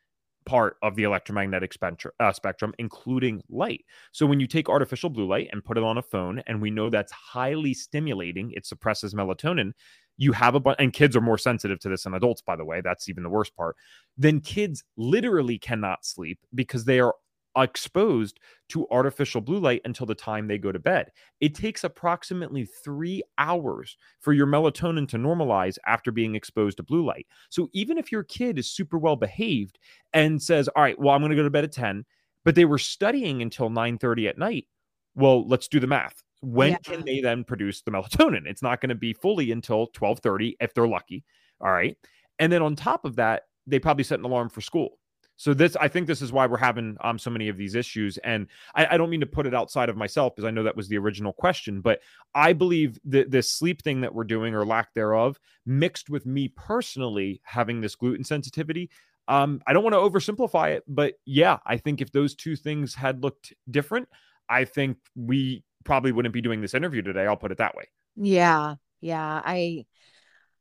[0.46, 3.84] part of the electromagnetic spectrum, uh, spectrum, including light.
[4.12, 6.70] So when you take artificial blue light and put it on a phone, and we
[6.70, 9.72] know that's highly stimulating, it suppresses melatonin.
[10.16, 12.64] You have a bunch, and kids are more sensitive to this than adults, by the
[12.64, 12.80] way.
[12.80, 13.76] That's even the worst part.
[14.16, 17.14] Then kids literally cannot sleep because they are
[17.62, 18.40] exposed
[18.70, 21.10] to artificial blue light until the time they go to bed.
[21.40, 27.04] It takes approximately three hours for your melatonin to normalize after being exposed to blue
[27.04, 27.26] light.
[27.50, 29.78] So even if your kid is super well behaved
[30.12, 32.04] and says, All right, well, I'm going to go to bed at 10,
[32.44, 34.66] but they were studying until 9 30 at night,
[35.14, 36.22] well, let's do the math.
[36.40, 36.78] When yeah.
[36.84, 38.46] can they then produce the melatonin?
[38.46, 41.24] It's not going to be fully until 12 30 if they're lucky.
[41.60, 41.96] All right.
[42.38, 44.98] And then on top of that, they probably set an alarm for school.
[45.36, 48.18] So this, I think, this is why we're having um so many of these issues,
[48.18, 50.76] and I, I don't mean to put it outside of myself because I know that
[50.76, 52.00] was the original question, but
[52.34, 56.48] I believe that this sleep thing that we're doing or lack thereof, mixed with me
[56.48, 58.90] personally having this gluten sensitivity,
[59.26, 62.94] um, I don't want to oversimplify it, but yeah, I think if those two things
[62.94, 64.08] had looked different,
[64.48, 67.26] I think we probably wouldn't be doing this interview today.
[67.26, 67.88] I'll put it that way.
[68.16, 69.86] Yeah, yeah, I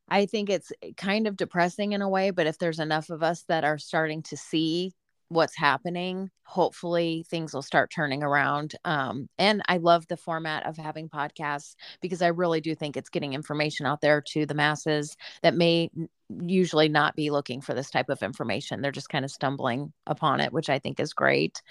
[0.09, 3.23] I think it's eh, kind of depressing in a way, but if there's enough of
[3.23, 4.93] us that are starting to see
[5.29, 10.77] what's happening hopefully things will start turning around um, and i love the format of
[10.77, 15.17] having podcasts because i really do think it's getting information out there to the masses
[15.41, 15.89] that may
[16.45, 18.81] usually not be looking for this type of information.
[18.81, 21.61] They're just kind of stumbling upon it which i think is great.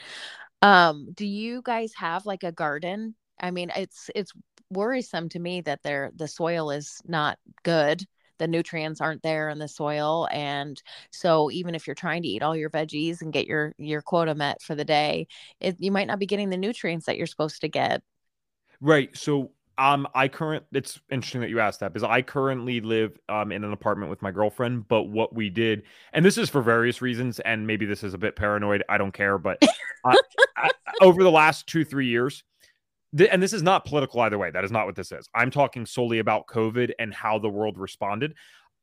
[0.60, 3.14] Um, do you guys have like a garden?
[3.40, 4.32] I mean it's it's
[4.70, 8.04] worrisome to me that they the soil is not good
[8.42, 12.42] the nutrients aren't there in the soil and so even if you're trying to eat
[12.42, 15.28] all your veggies and get your your quota met for the day
[15.60, 18.02] it, you might not be getting the nutrients that you're supposed to get.
[18.80, 23.16] Right so um i current it's interesting that you asked that because i currently live
[23.28, 26.60] um in an apartment with my girlfriend but what we did and this is for
[26.60, 29.62] various reasons and maybe this is a bit paranoid i don't care but
[30.04, 30.14] uh,
[30.58, 32.44] I, over the last two three years
[33.30, 34.50] and this is not political either way.
[34.50, 35.28] That is not what this is.
[35.34, 38.34] I'm talking solely about COVID and how the world responded.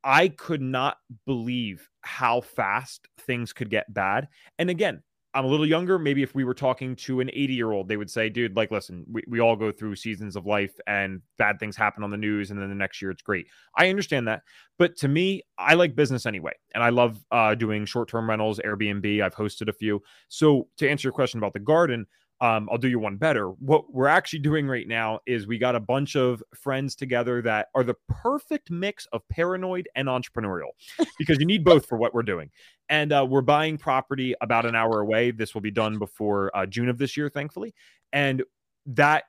[0.04, 4.28] I could not believe how fast things could get bad.
[4.58, 5.02] And again,
[5.34, 6.00] I'm a little younger.
[6.00, 8.72] Maybe if we were talking to an 80 year old, they would say, dude, like,
[8.72, 12.18] listen, we, we all go through seasons of life and bad things happen on the
[12.18, 12.50] news.
[12.50, 13.48] And then the next year it's great.
[13.76, 14.42] I understand that.
[14.80, 16.54] But to me, I like business anyway.
[16.74, 19.22] And I love uh, doing short term rentals, Airbnb.
[19.22, 20.02] I've hosted a few.
[20.30, 22.08] So to answer your question about the garden,
[22.42, 23.50] um, I'll do you one better.
[23.50, 27.68] What we're actually doing right now is we got a bunch of friends together that
[27.76, 30.70] are the perfect mix of paranoid and entrepreneurial
[31.18, 32.50] because you need both for what we're doing.
[32.88, 35.32] And uh, we're buying property about an hour away.
[35.32, 37.74] This will be done before uh, June of this year, thankfully.
[38.14, 38.44] And
[38.86, 39.26] that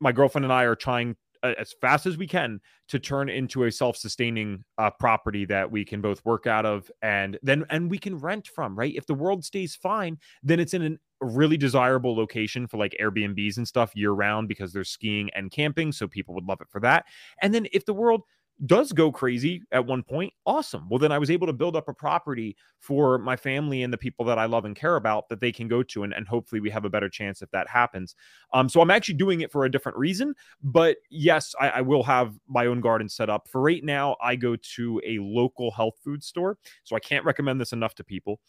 [0.00, 3.64] my girlfriend and I are trying uh, as fast as we can to turn into
[3.64, 7.98] a self-sustaining uh, property that we can both work out of and then and we
[7.98, 12.16] can rent from right if the world stays fine then it's in an really desirable
[12.16, 15.92] location for like Airbnbs and stuff year round because there's skiing and camping.
[15.92, 17.06] So people would love it for that.
[17.42, 18.22] And then if the world
[18.66, 20.88] does go crazy at one point, awesome.
[20.88, 23.98] Well, then I was able to build up a property for my family and the
[23.98, 26.04] people that I love and care about that they can go to.
[26.04, 28.14] And, and hopefully we have a better chance if that happens.
[28.52, 30.34] Um, so I'm actually doing it for a different reason.
[30.62, 33.48] But yes, I, I will have my own garden set up.
[33.48, 36.56] For right now, I go to a local health food store.
[36.84, 38.40] So I can't recommend this enough to people.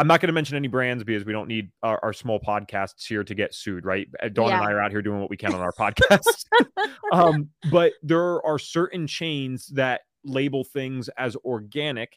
[0.00, 3.06] I'm not going to mention any brands because we don't need our, our, small podcasts
[3.06, 4.08] here to get sued, right?
[4.22, 4.56] Uh, Dawn yeah.
[4.58, 6.46] and I are out here doing what we can on our podcast.
[7.12, 12.16] um, but there are certain chains that label things as organic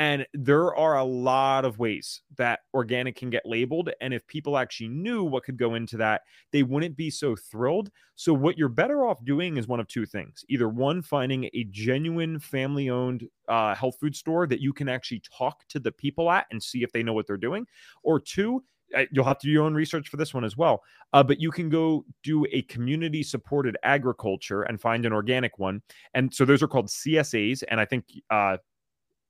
[0.00, 3.90] and there are a lot of ways that organic can get labeled.
[4.00, 7.90] And if people actually knew what could go into that, they wouldn't be so thrilled.
[8.16, 11.64] So, what you're better off doing is one of two things either one, finding a
[11.64, 16.30] genuine family owned uh, health food store that you can actually talk to the people
[16.30, 17.66] at and see if they know what they're doing,
[18.02, 18.64] or two,
[18.96, 20.82] uh, you'll have to do your own research for this one as well.
[21.12, 25.82] Uh, but you can go do a community supported agriculture and find an organic one.
[26.14, 27.62] And so those are called CSAs.
[27.68, 28.56] And I think uh,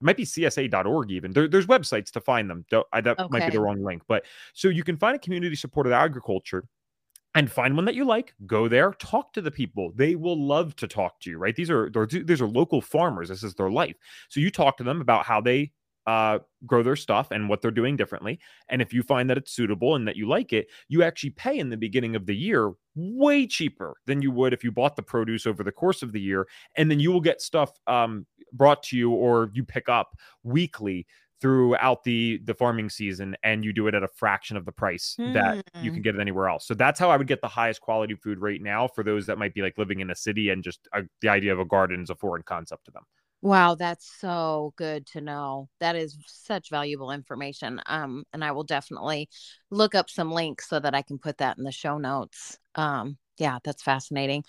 [0.00, 1.32] might be csa.org even.
[1.32, 2.64] There, there's websites to find them.
[2.92, 3.28] I, that okay.
[3.30, 6.64] might be the wrong link but so you can find a community supported agriculture
[7.34, 8.34] and find one that you like.
[8.46, 9.92] Go there talk to the people.
[9.94, 11.54] They will love to talk to you right?
[11.54, 13.28] These are these are local farmers.
[13.28, 13.96] This is their life.
[14.28, 15.72] So you talk to them about how they
[16.06, 18.38] uh, grow their stuff and what they're doing differently.
[18.68, 21.58] And if you find that it's suitable and that you like it, you actually pay
[21.58, 25.02] in the beginning of the year way cheaper than you would if you bought the
[25.02, 26.48] produce over the course of the year.
[26.76, 31.06] And then you will get stuff um, brought to you or you pick up weekly
[31.40, 35.16] throughout the the farming season and you do it at a fraction of the price
[35.18, 35.32] mm.
[35.32, 36.02] that you can hmm.
[36.02, 38.60] get it anywhere else so that's how i would get the highest quality food right
[38.60, 41.28] now for those that might be like living in a city and just uh, the
[41.28, 43.02] idea of a garden is a foreign concept to them
[43.42, 45.68] Wow, that's so good to know.
[45.80, 47.80] That is such valuable information.
[47.86, 49.30] Um, and I will definitely
[49.70, 52.58] look up some links so that I can put that in the show notes.
[52.74, 54.44] Um, yeah, that's fascinating.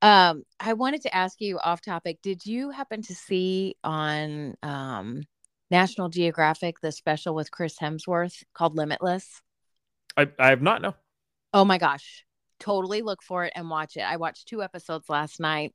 [0.00, 2.20] Um, I wanted to ask you off topic.
[2.22, 5.22] Did you happen to see on um
[5.70, 9.42] National Geographic the special with Chris Hemsworth called Limitless?
[10.16, 10.94] I, I have not no.
[11.52, 12.24] Oh my gosh.
[12.58, 14.02] Totally look for it and watch it.
[14.02, 15.74] I watched two episodes last night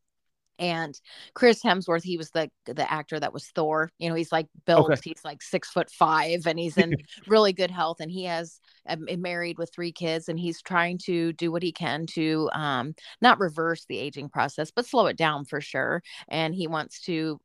[0.60, 1.00] and
[1.34, 3.92] Chris Hemsworth, he was the the actor that was Thor.
[4.00, 5.02] You know, he's like built, okay.
[5.04, 6.96] he's like six foot five, and he's in
[7.28, 11.34] really good health, and he has um, married with three kids, and he's trying to
[11.34, 15.46] do what he can to um, not reverse the aging process, but slow it down
[15.46, 16.02] for sure.
[16.30, 17.40] And he wants to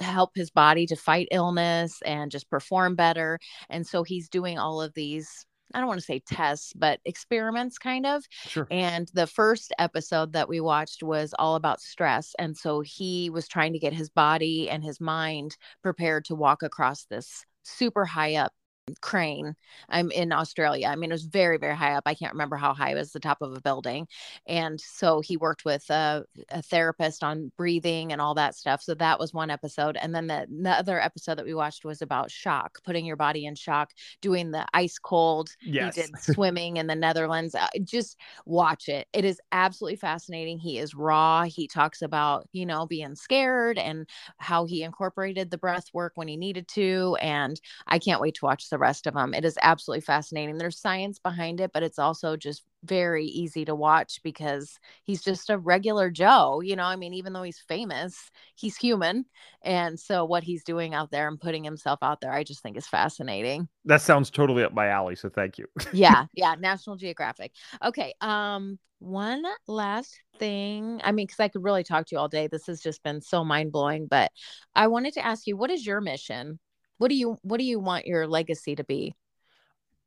[0.00, 3.38] help his body to fight illness and just perform better.
[3.70, 7.78] And so he's doing all of these I don't want to say tests, but experiments
[7.78, 8.24] kind of.
[8.30, 8.66] Sure.
[8.70, 12.34] And the first episode that we watched was all about stress.
[12.38, 16.62] And so he was trying to get his body and his mind prepared to walk
[16.62, 18.52] across this super high up
[19.00, 19.54] crane.
[19.88, 20.86] I'm in Australia.
[20.86, 22.04] I mean, it was very, very high up.
[22.06, 24.06] I can't remember how high it was the top of a building.
[24.46, 28.82] And so he worked with a, a, therapist on breathing and all that stuff.
[28.82, 29.96] So that was one episode.
[29.96, 33.46] And then the, the other episode that we watched was about shock, putting your body
[33.46, 35.50] in shock, doing the ice cold.
[35.62, 35.96] Yes.
[35.96, 37.54] He did swimming in the Netherlands.
[37.54, 39.08] Uh, just watch it.
[39.12, 40.58] It is absolutely fascinating.
[40.58, 41.44] He is raw.
[41.44, 44.08] He talks about, you know, being scared and
[44.38, 47.16] how he incorporated the breath work when he needed to.
[47.20, 49.32] And I can't wait to watch the the rest of them.
[49.32, 50.58] It is absolutely fascinating.
[50.58, 55.48] There's science behind it, but it's also just very easy to watch because he's just
[55.48, 56.60] a regular Joe.
[56.60, 59.24] You know, I mean, even though he's famous, he's human.
[59.62, 62.76] And so what he's doing out there and putting himself out there, I just think
[62.76, 63.66] is fascinating.
[63.86, 65.16] That sounds totally up my alley.
[65.16, 65.66] So thank you.
[65.94, 66.26] yeah.
[66.34, 66.54] Yeah.
[66.58, 67.52] National Geographic.
[67.82, 68.12] Okay.
[68.20, 71.00] Um, one last thing.
[71.02, 72.46] I mean, because I could really talk to you all day.
[72.46, 74.06] This has just been so mind blowing.
[74.06, 74.32] But
[74.74, 76.58] I wanted to ask you, what is your mission?
[76.98, 79.14] What do you what do you want your legacy to be?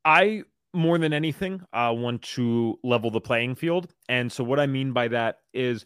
[0.05, 3.87] I more than anything uh, want to level the playing field.
[4.07, 5.85] And so what i mean by that is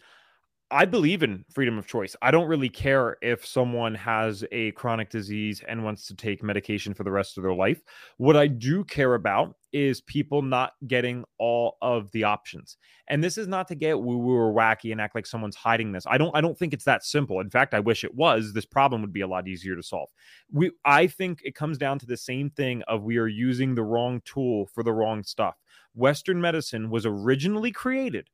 [0.74, 2.16] I believe in freedom of choice.
[2.24, 6.96] I don't really care if someone has a chronic disease and wants to take medication
[6.96, 7.84] for the rest of their life.
[8.18, 12.78] What I do care about is people not getting all of the options.
[13.08, 15.92] And this is not to get woo woo or wacky and act like someone's hiding
[15.92, 16.08] this.
[16.08, 17.40] I don't I don't think it's that simple.
[17.40, 18.52] In fact, I wish it was.
[18.54, 20.10] This problem would be a lot easier to solve.
[20.52, 23.84] We I think it comes down to the same thing of we are using the
[23.84, 25.54] wrong tool for the wrong stuff.
[25.94, 28.28] Western medicine was originally created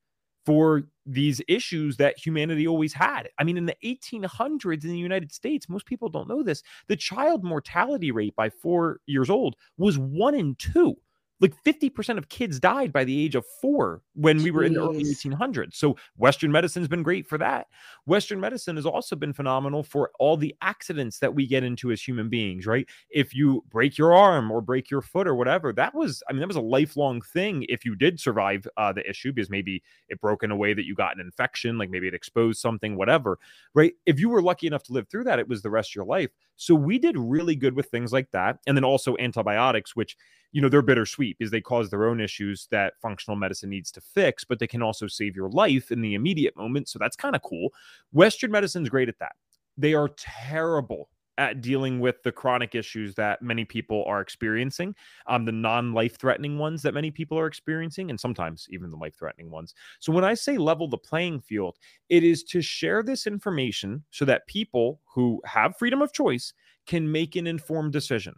[0.45, 3.29] for these issues that humanity always had.
[3.37, 6.95] I mean, in the 1800s in the United States, most people don't know this, the
[6.95, 10.95] child mortality rate by four years old was one in two
[11.39, 14.81] like 50% of kids died by the age of four when we were in the
[14.81, 15.75] early 1800s.
[15.75, 17.67] So Western medicine's been great for that.
[18.05, 22.01] Western medicine has also been phenomenal for all the accidents that we get into as
[22.01, 22.87] human beings, right?
[23.09, 26.41] If you break your arm or break your foot or whatever, that was, I mean,
[26.41, 30.19] that was a lifelong thing if you did survive uh, the issue because maybe it
[30.19, 33.39] broke in a way that you got an infection, like maybe it exposed something, whatever,
[33.73, 33.93] right?
[34.05, 36.05] If you were lucky enough to live through that, it was the rest of your
[36.05, 36.31] life.
[36.57, 38.59] So we did really good with things like that.
[38.67, 40.17] And then also antibiotics, which
[40.51, 44.01] you know, they're bittersweet because they cause their own issues that functional medicine needs to
[44.01, 46.89] fix, but they can also save your life in the immediate moment.
[46.89, 47.69] So that's kind of cool.
[48.11, 49.33] Western medicine's great at that.
[49.77, 54.93] They are terrible at dealing with the chronic issues that many people are experiencing,
[55.27, 58.97] um, the non life threatening ones that many people are experiencing, and sometimes even the
[58.97, 59.73] life threatening ones.
[59.99, 61.77] So, when I say level the playing field,
[62.09, 66.53] it is to share this information so that people who have freedom of choice
[66.85, 68.35] can make an informed decision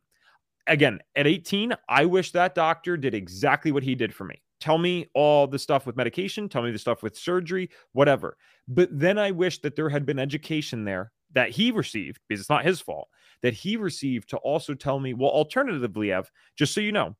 [0.67, 4.41] again, at 18, I wish that doctor did exactly what he did for me.
[4.59, 8.37] Tell me all the stuff with medication, tell me the stuff with surgery, whatever.
[8.67, 12.49] But then I wish that there had been education there that he received, because it's
[12.49, 13.07] not his fault,
[13.41, 17.15] that he received to also tell me, well, alternatively, Ev, just so you know,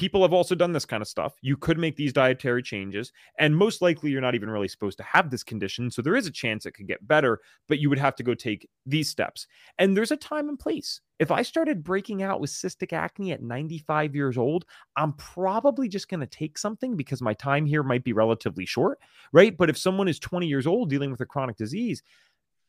[0.00, 1.34] people have also done this kind of stuff.
[1.42, 5.04] You could make these dietary changes, and most likely you're not even really supposed to
[5.04, 5.90] have this condition.
[5.90, 7.38] So there is a chance it could get better,
[7.68, 9.46] but you would have to go take these steps.
[9.78, 11.02] And there's a time and place.
[11.18, 14.64] If I started breaking out with cystic acne at 95 years old,
[14.96, 19.00] I'm probably just going to take something because my time here might be relatively short,
[19.34, 19.54] right?
[19.54, 22.02] But if someone is 20 years old dealing with a chronic disease,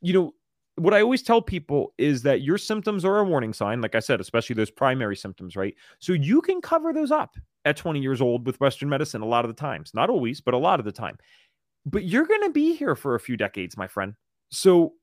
[0.01, 0.33] you know,
[0.81, 3.99] what I always tell people is that your symptoms are a warning sign, like I
[3.99, 5.75] said, especially those primary symptoms, right?
[5.99, 9.45] So you can cover those up at 20 years old with Western medicine a lot
[9.45, 11.19] of the times, not always, but a lot of the time.
[11.85, 14.15] But you're going to be here for a few decades, my friend.
[14.49, 14.93] So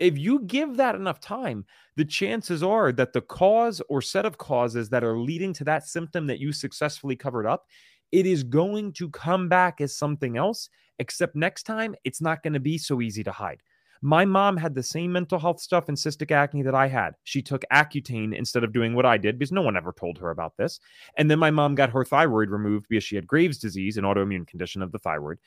[0.00, 1.64] if you give that enough time,
[1.96, 5.86] the chances are that the cause or set of causes that are leading to that
[5.86, 7.66] symptom that you successfully covered up,
[8.10, 10.68] it is going to come back as something else,
[10.98, 13.62] except next time it's not going to be so easy to hide.
[14.00, 17.14] My mom had the same mental health stuff and cystic acne that I had.
[17.24, 20.30] She took Accutane instead of doing what I did because no one ever told her
[20.30, 20.80] about this.
[21.16, 24.46] And then my mom got her thyroid removed because she had Graves' disease, an autoimmune
[24.46, 25.38] condition of the thyroid,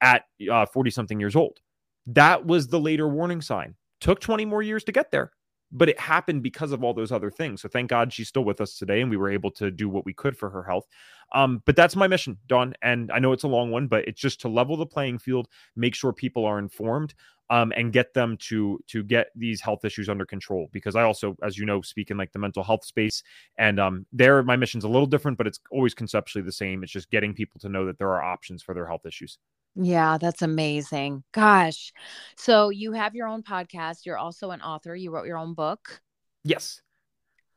[0.00, 1.60] at 40 uh, something years old.
[2.06, 3.74] That was the later warning sign.
[4.00, 5.32] Took 20 more years to get there
[5.72, 7.62] but it happened because of all those other things.
[7.62, 10.04] So thank God she's still with us today and we were able to do what
[10.04, 10.86] we could for her health.
[11.32, 12.74] Um, but that's my mission, Dawn.
[12.82, 15.48] And I know it's a long one, but it's just to level the playing field,
[15.76, 17.14] make sure people are informed
[17.50, 20.68] um, and get them to to get these health issues under control.
[20.72, 23.22] Because I also, as you know, speak in like the mental health space,
[23.58, 26.82] and um, there my mission's a little different, but it's always conceptually the same.
[26.82, 29.36] It's just getting people to know that there are options for their health issues.
[29.74, 31.22] Yeah, that's amazing.
[31.32, 31.92] Gosh.
[32.36, 34.06] So you have your own podcast.
[34.06, 34.94] You're also an author.
[34.96, 36.00] You wrote your own book.
[36.44, 36.80] Yes.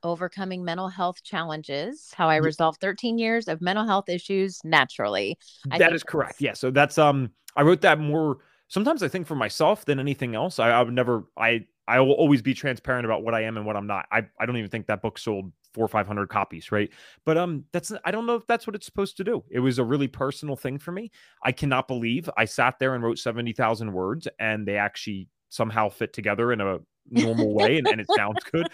[0.03, 5.37] Overcoming Mental Health Challenges How I Resolved 13 Years of Mental Health Issues Naturally.
[5.71, 6.41] I that is correct.
[6.41, 6.53] Yeah.
[6.53, 10.59] So that's, um, I wrote that more sometimes I think for myself than anything else.
[10.59, 13.65] I, I would never, I, I will always be transparent about what I am and
[13.65, 14.05] what I'm not.
[14.11, 16.89] I, I don't even think that book sold four or five hundred copies, right?
[17.25, 19.43] But um, that's I don't know if that's what it's supposed to do.
[19.49, 21.11] It was a really personal thing for me.
[21.43, 25.87] I cannot believe I sat there and wrote seventy thousand words, and they actually somehow
[25.89, 26.79] fit together in a
[27.11, 28.67] normal way and, and it sounds good.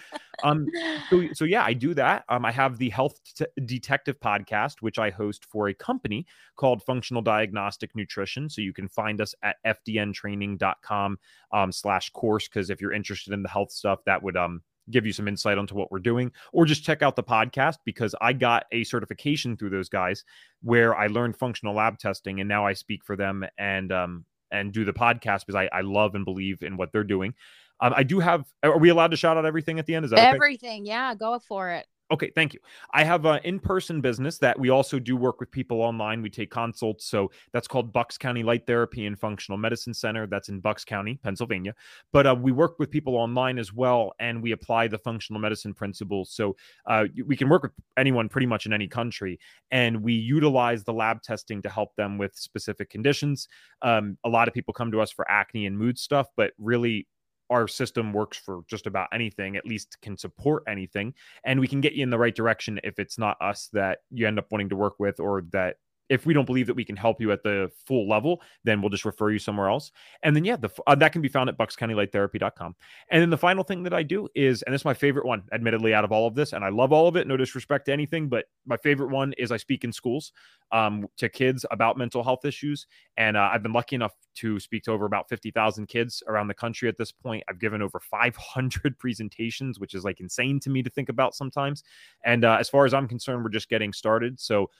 [0.44, 0.66] Um,
[1.10, 2.24] so, so yeah, I do that.
[2.28, 6.26] Um, I have the Health T- Detective podcast, which I host for a company
[6.56, 8.48] called Functional Diagnostic Nutrition.
[8.48, 11.18] So you can find us at fdntraining.com
[11.52, 12.48] um, slash course.
[12.48, 15.56] Cause if you're interested in the health stuff, that would, um, give you some insight
[15.56, 19.56] onto what we're doing or just check out the podcast because I got a certification
[19.56, 20.24] through those guys
[20.62, 24.72] where I learned functional lab testing and now I speak for them and um and
[24.72, 27.34] do the podcast because I, I love and believe in what they're doing.
[27.80, 28.44] Um, I do have.
[28.62, 30.04] Are we allowed to shout out everything at the end?
[30.04, 30.82] Is that everything?
[30.82, 30.88] Okay?
[30.88, 31.86] Yeah, go for it.
[32.12, 32.60] Okay, thank you.
[32.92, 36.22] I have an in-person business that we also do work with people online.
[36.22, 40.26] We take consults, so that's called Bucks County Light Therapy and Functional Medicine Center.
[40.26, 41.72] That's in Bucks County, Pennsylvania.
[42.12, 45.72] But uh, we work with people online as well, and we apply the functional medicine
[45.72, 46.32] principles.
[46.32, 46.56] So
[46.86, 49.38] uh, we can work with anyone pretty much in any country,
[49.70, 53.46] and we utilize the lab testing to help them with specific conditions.
[53.82, 57.06] Um, a lot of people come to us for acne and mood stuff, but really
[57.50, 61.12] our system works for just about anything, at least can support anything.
[61.44, 64.26] And we can get you in the right direction if it's not us that you
[64.26, 65.76] end up wanting to work with or that
[66.10, 68.90] if we don't believe that we can help you at the full level, then we'll
[68.90, 69.92] just refer you somewhere else.
[70.22, 72.74] And then, yeah, the, uh, that can be found at buckscountylighttherapy.com.
[73.10, 75.44] And then the final thing that I do is, and this is my favorite one,
[75.52, 77.92] admittedly, out of all of this, and I love all of it, no disrespect to
[77.92, 80.32] anything, but my favorite one is I speak in schools
[80.72, 82.86] um, to kids about mental health issues.
[83.16, 86.54] And uh, I've been lucky enough to speak to over about 50,000 kids around the
[86.54, 87.44] country at this point.
[87.48, 91.84] I've given over 500 presentations, which is like insane to me to think about sometimes.
[92.24, 94.40] And uh, as far as I'm concerned, we're just getting started.
[94.40, 94.70] So,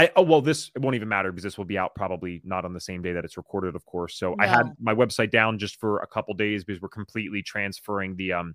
[0.00, 2.64] I oh well, this it won't even matter because this will be out probably not
[2.64, 4.18] on the same day that it's recorded, of course.
[4.18, 4.34] So.
[4.40, 8.32] I had my website down just for a couple days because we're completely transferring the
[8.32, 8.54] um.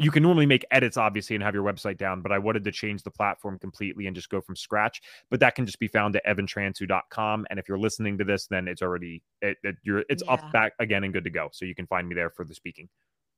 [0.00, 2.72] You can normally make edits, obviously, and have your website down, but I wanted to
[2.72, 5.00] change the platform completely and just go from scratch.
[5.28, 7.46] But that can just be found at evantransue.com.
[7.50, 10.34] And if you're listening to this, then it's already it, it you're it's yeah.
[10.34, 11.48] up back again and good to go.
[11.52, 12.88] So you can find me there for the speaking.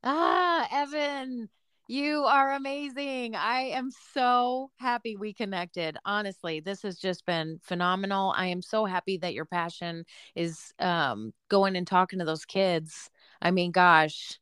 [0.03, 1.49] Ah, Evan,
[1.91, 3.35] you are amazing.
[3.35, 5.97] I am so happy we connected.
[6.05, 8.33] Honestly, this has just been phenomenal.
[8.37, 10.05] I am so happy that your passion
[10.37, 13.11] is um, going and talking to those kids.
[13.43, 14.39] I mean, gosh,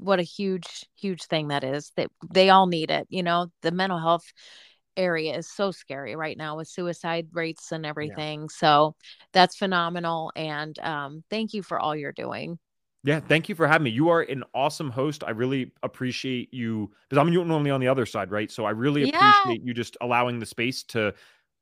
[0.00, 1.92] what a huge, huge thing that is.
[1.96, 3.06] That they all need it.
[3.10, 4.32] You know, the mental health
[4.96, 8.40] area is so scary right now with suicide rates and everything.
[8.40, 8.46] Yeah.
[8.50, 8.96] So
[9.32, 10.32] that's phenomenal.
[10.34, 12.58] And um, thank you for all you're doing.
[13.04, 13.90] Yeah, thank you for having me.
[13.90, 15.22] You are an awesome host.
[15.24, 18.50] I really appreciate you because I'm normally on the other side, right?
[18.50, 19.08] So I really yeah.
[19.08, 21.14] appreciate you just allowing the space to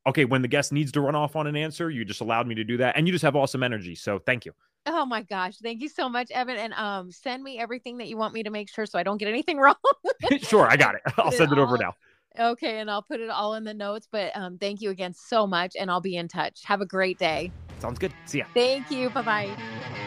[0.06, 2.54] okay, when the guest needs to run off on an answer, you just allowed me
[2.54, 2.96] to do that.
[2.96, 3.94] And you just have awesome energy.
[3.96, 4.52] So thank you.
[4.86, 5.56] Oh my gosh.
[5.58, 6.56] Thank you so much, Evan.
[6.56, 9.18] And um send me everything that you want me to make sure so I don't
[9.18, 9.76] get anything wrong.
[10.40, 11.02] sure, I got it.
[11.18, 11.94] I'll send it, it over now.
[12.38, 14.08] Okay, and I'll put it all in the notes.
[14.10, 16.62] But um, thank you again so much, and I'll be in touch.
[16.64, 17.50] Have a great day.
[17.80, 18.12] Sounds good.
[18.26, 18.44] See ya.
[18.54, 19.10] Thank you.
[19.10, 20.02] Bye bye.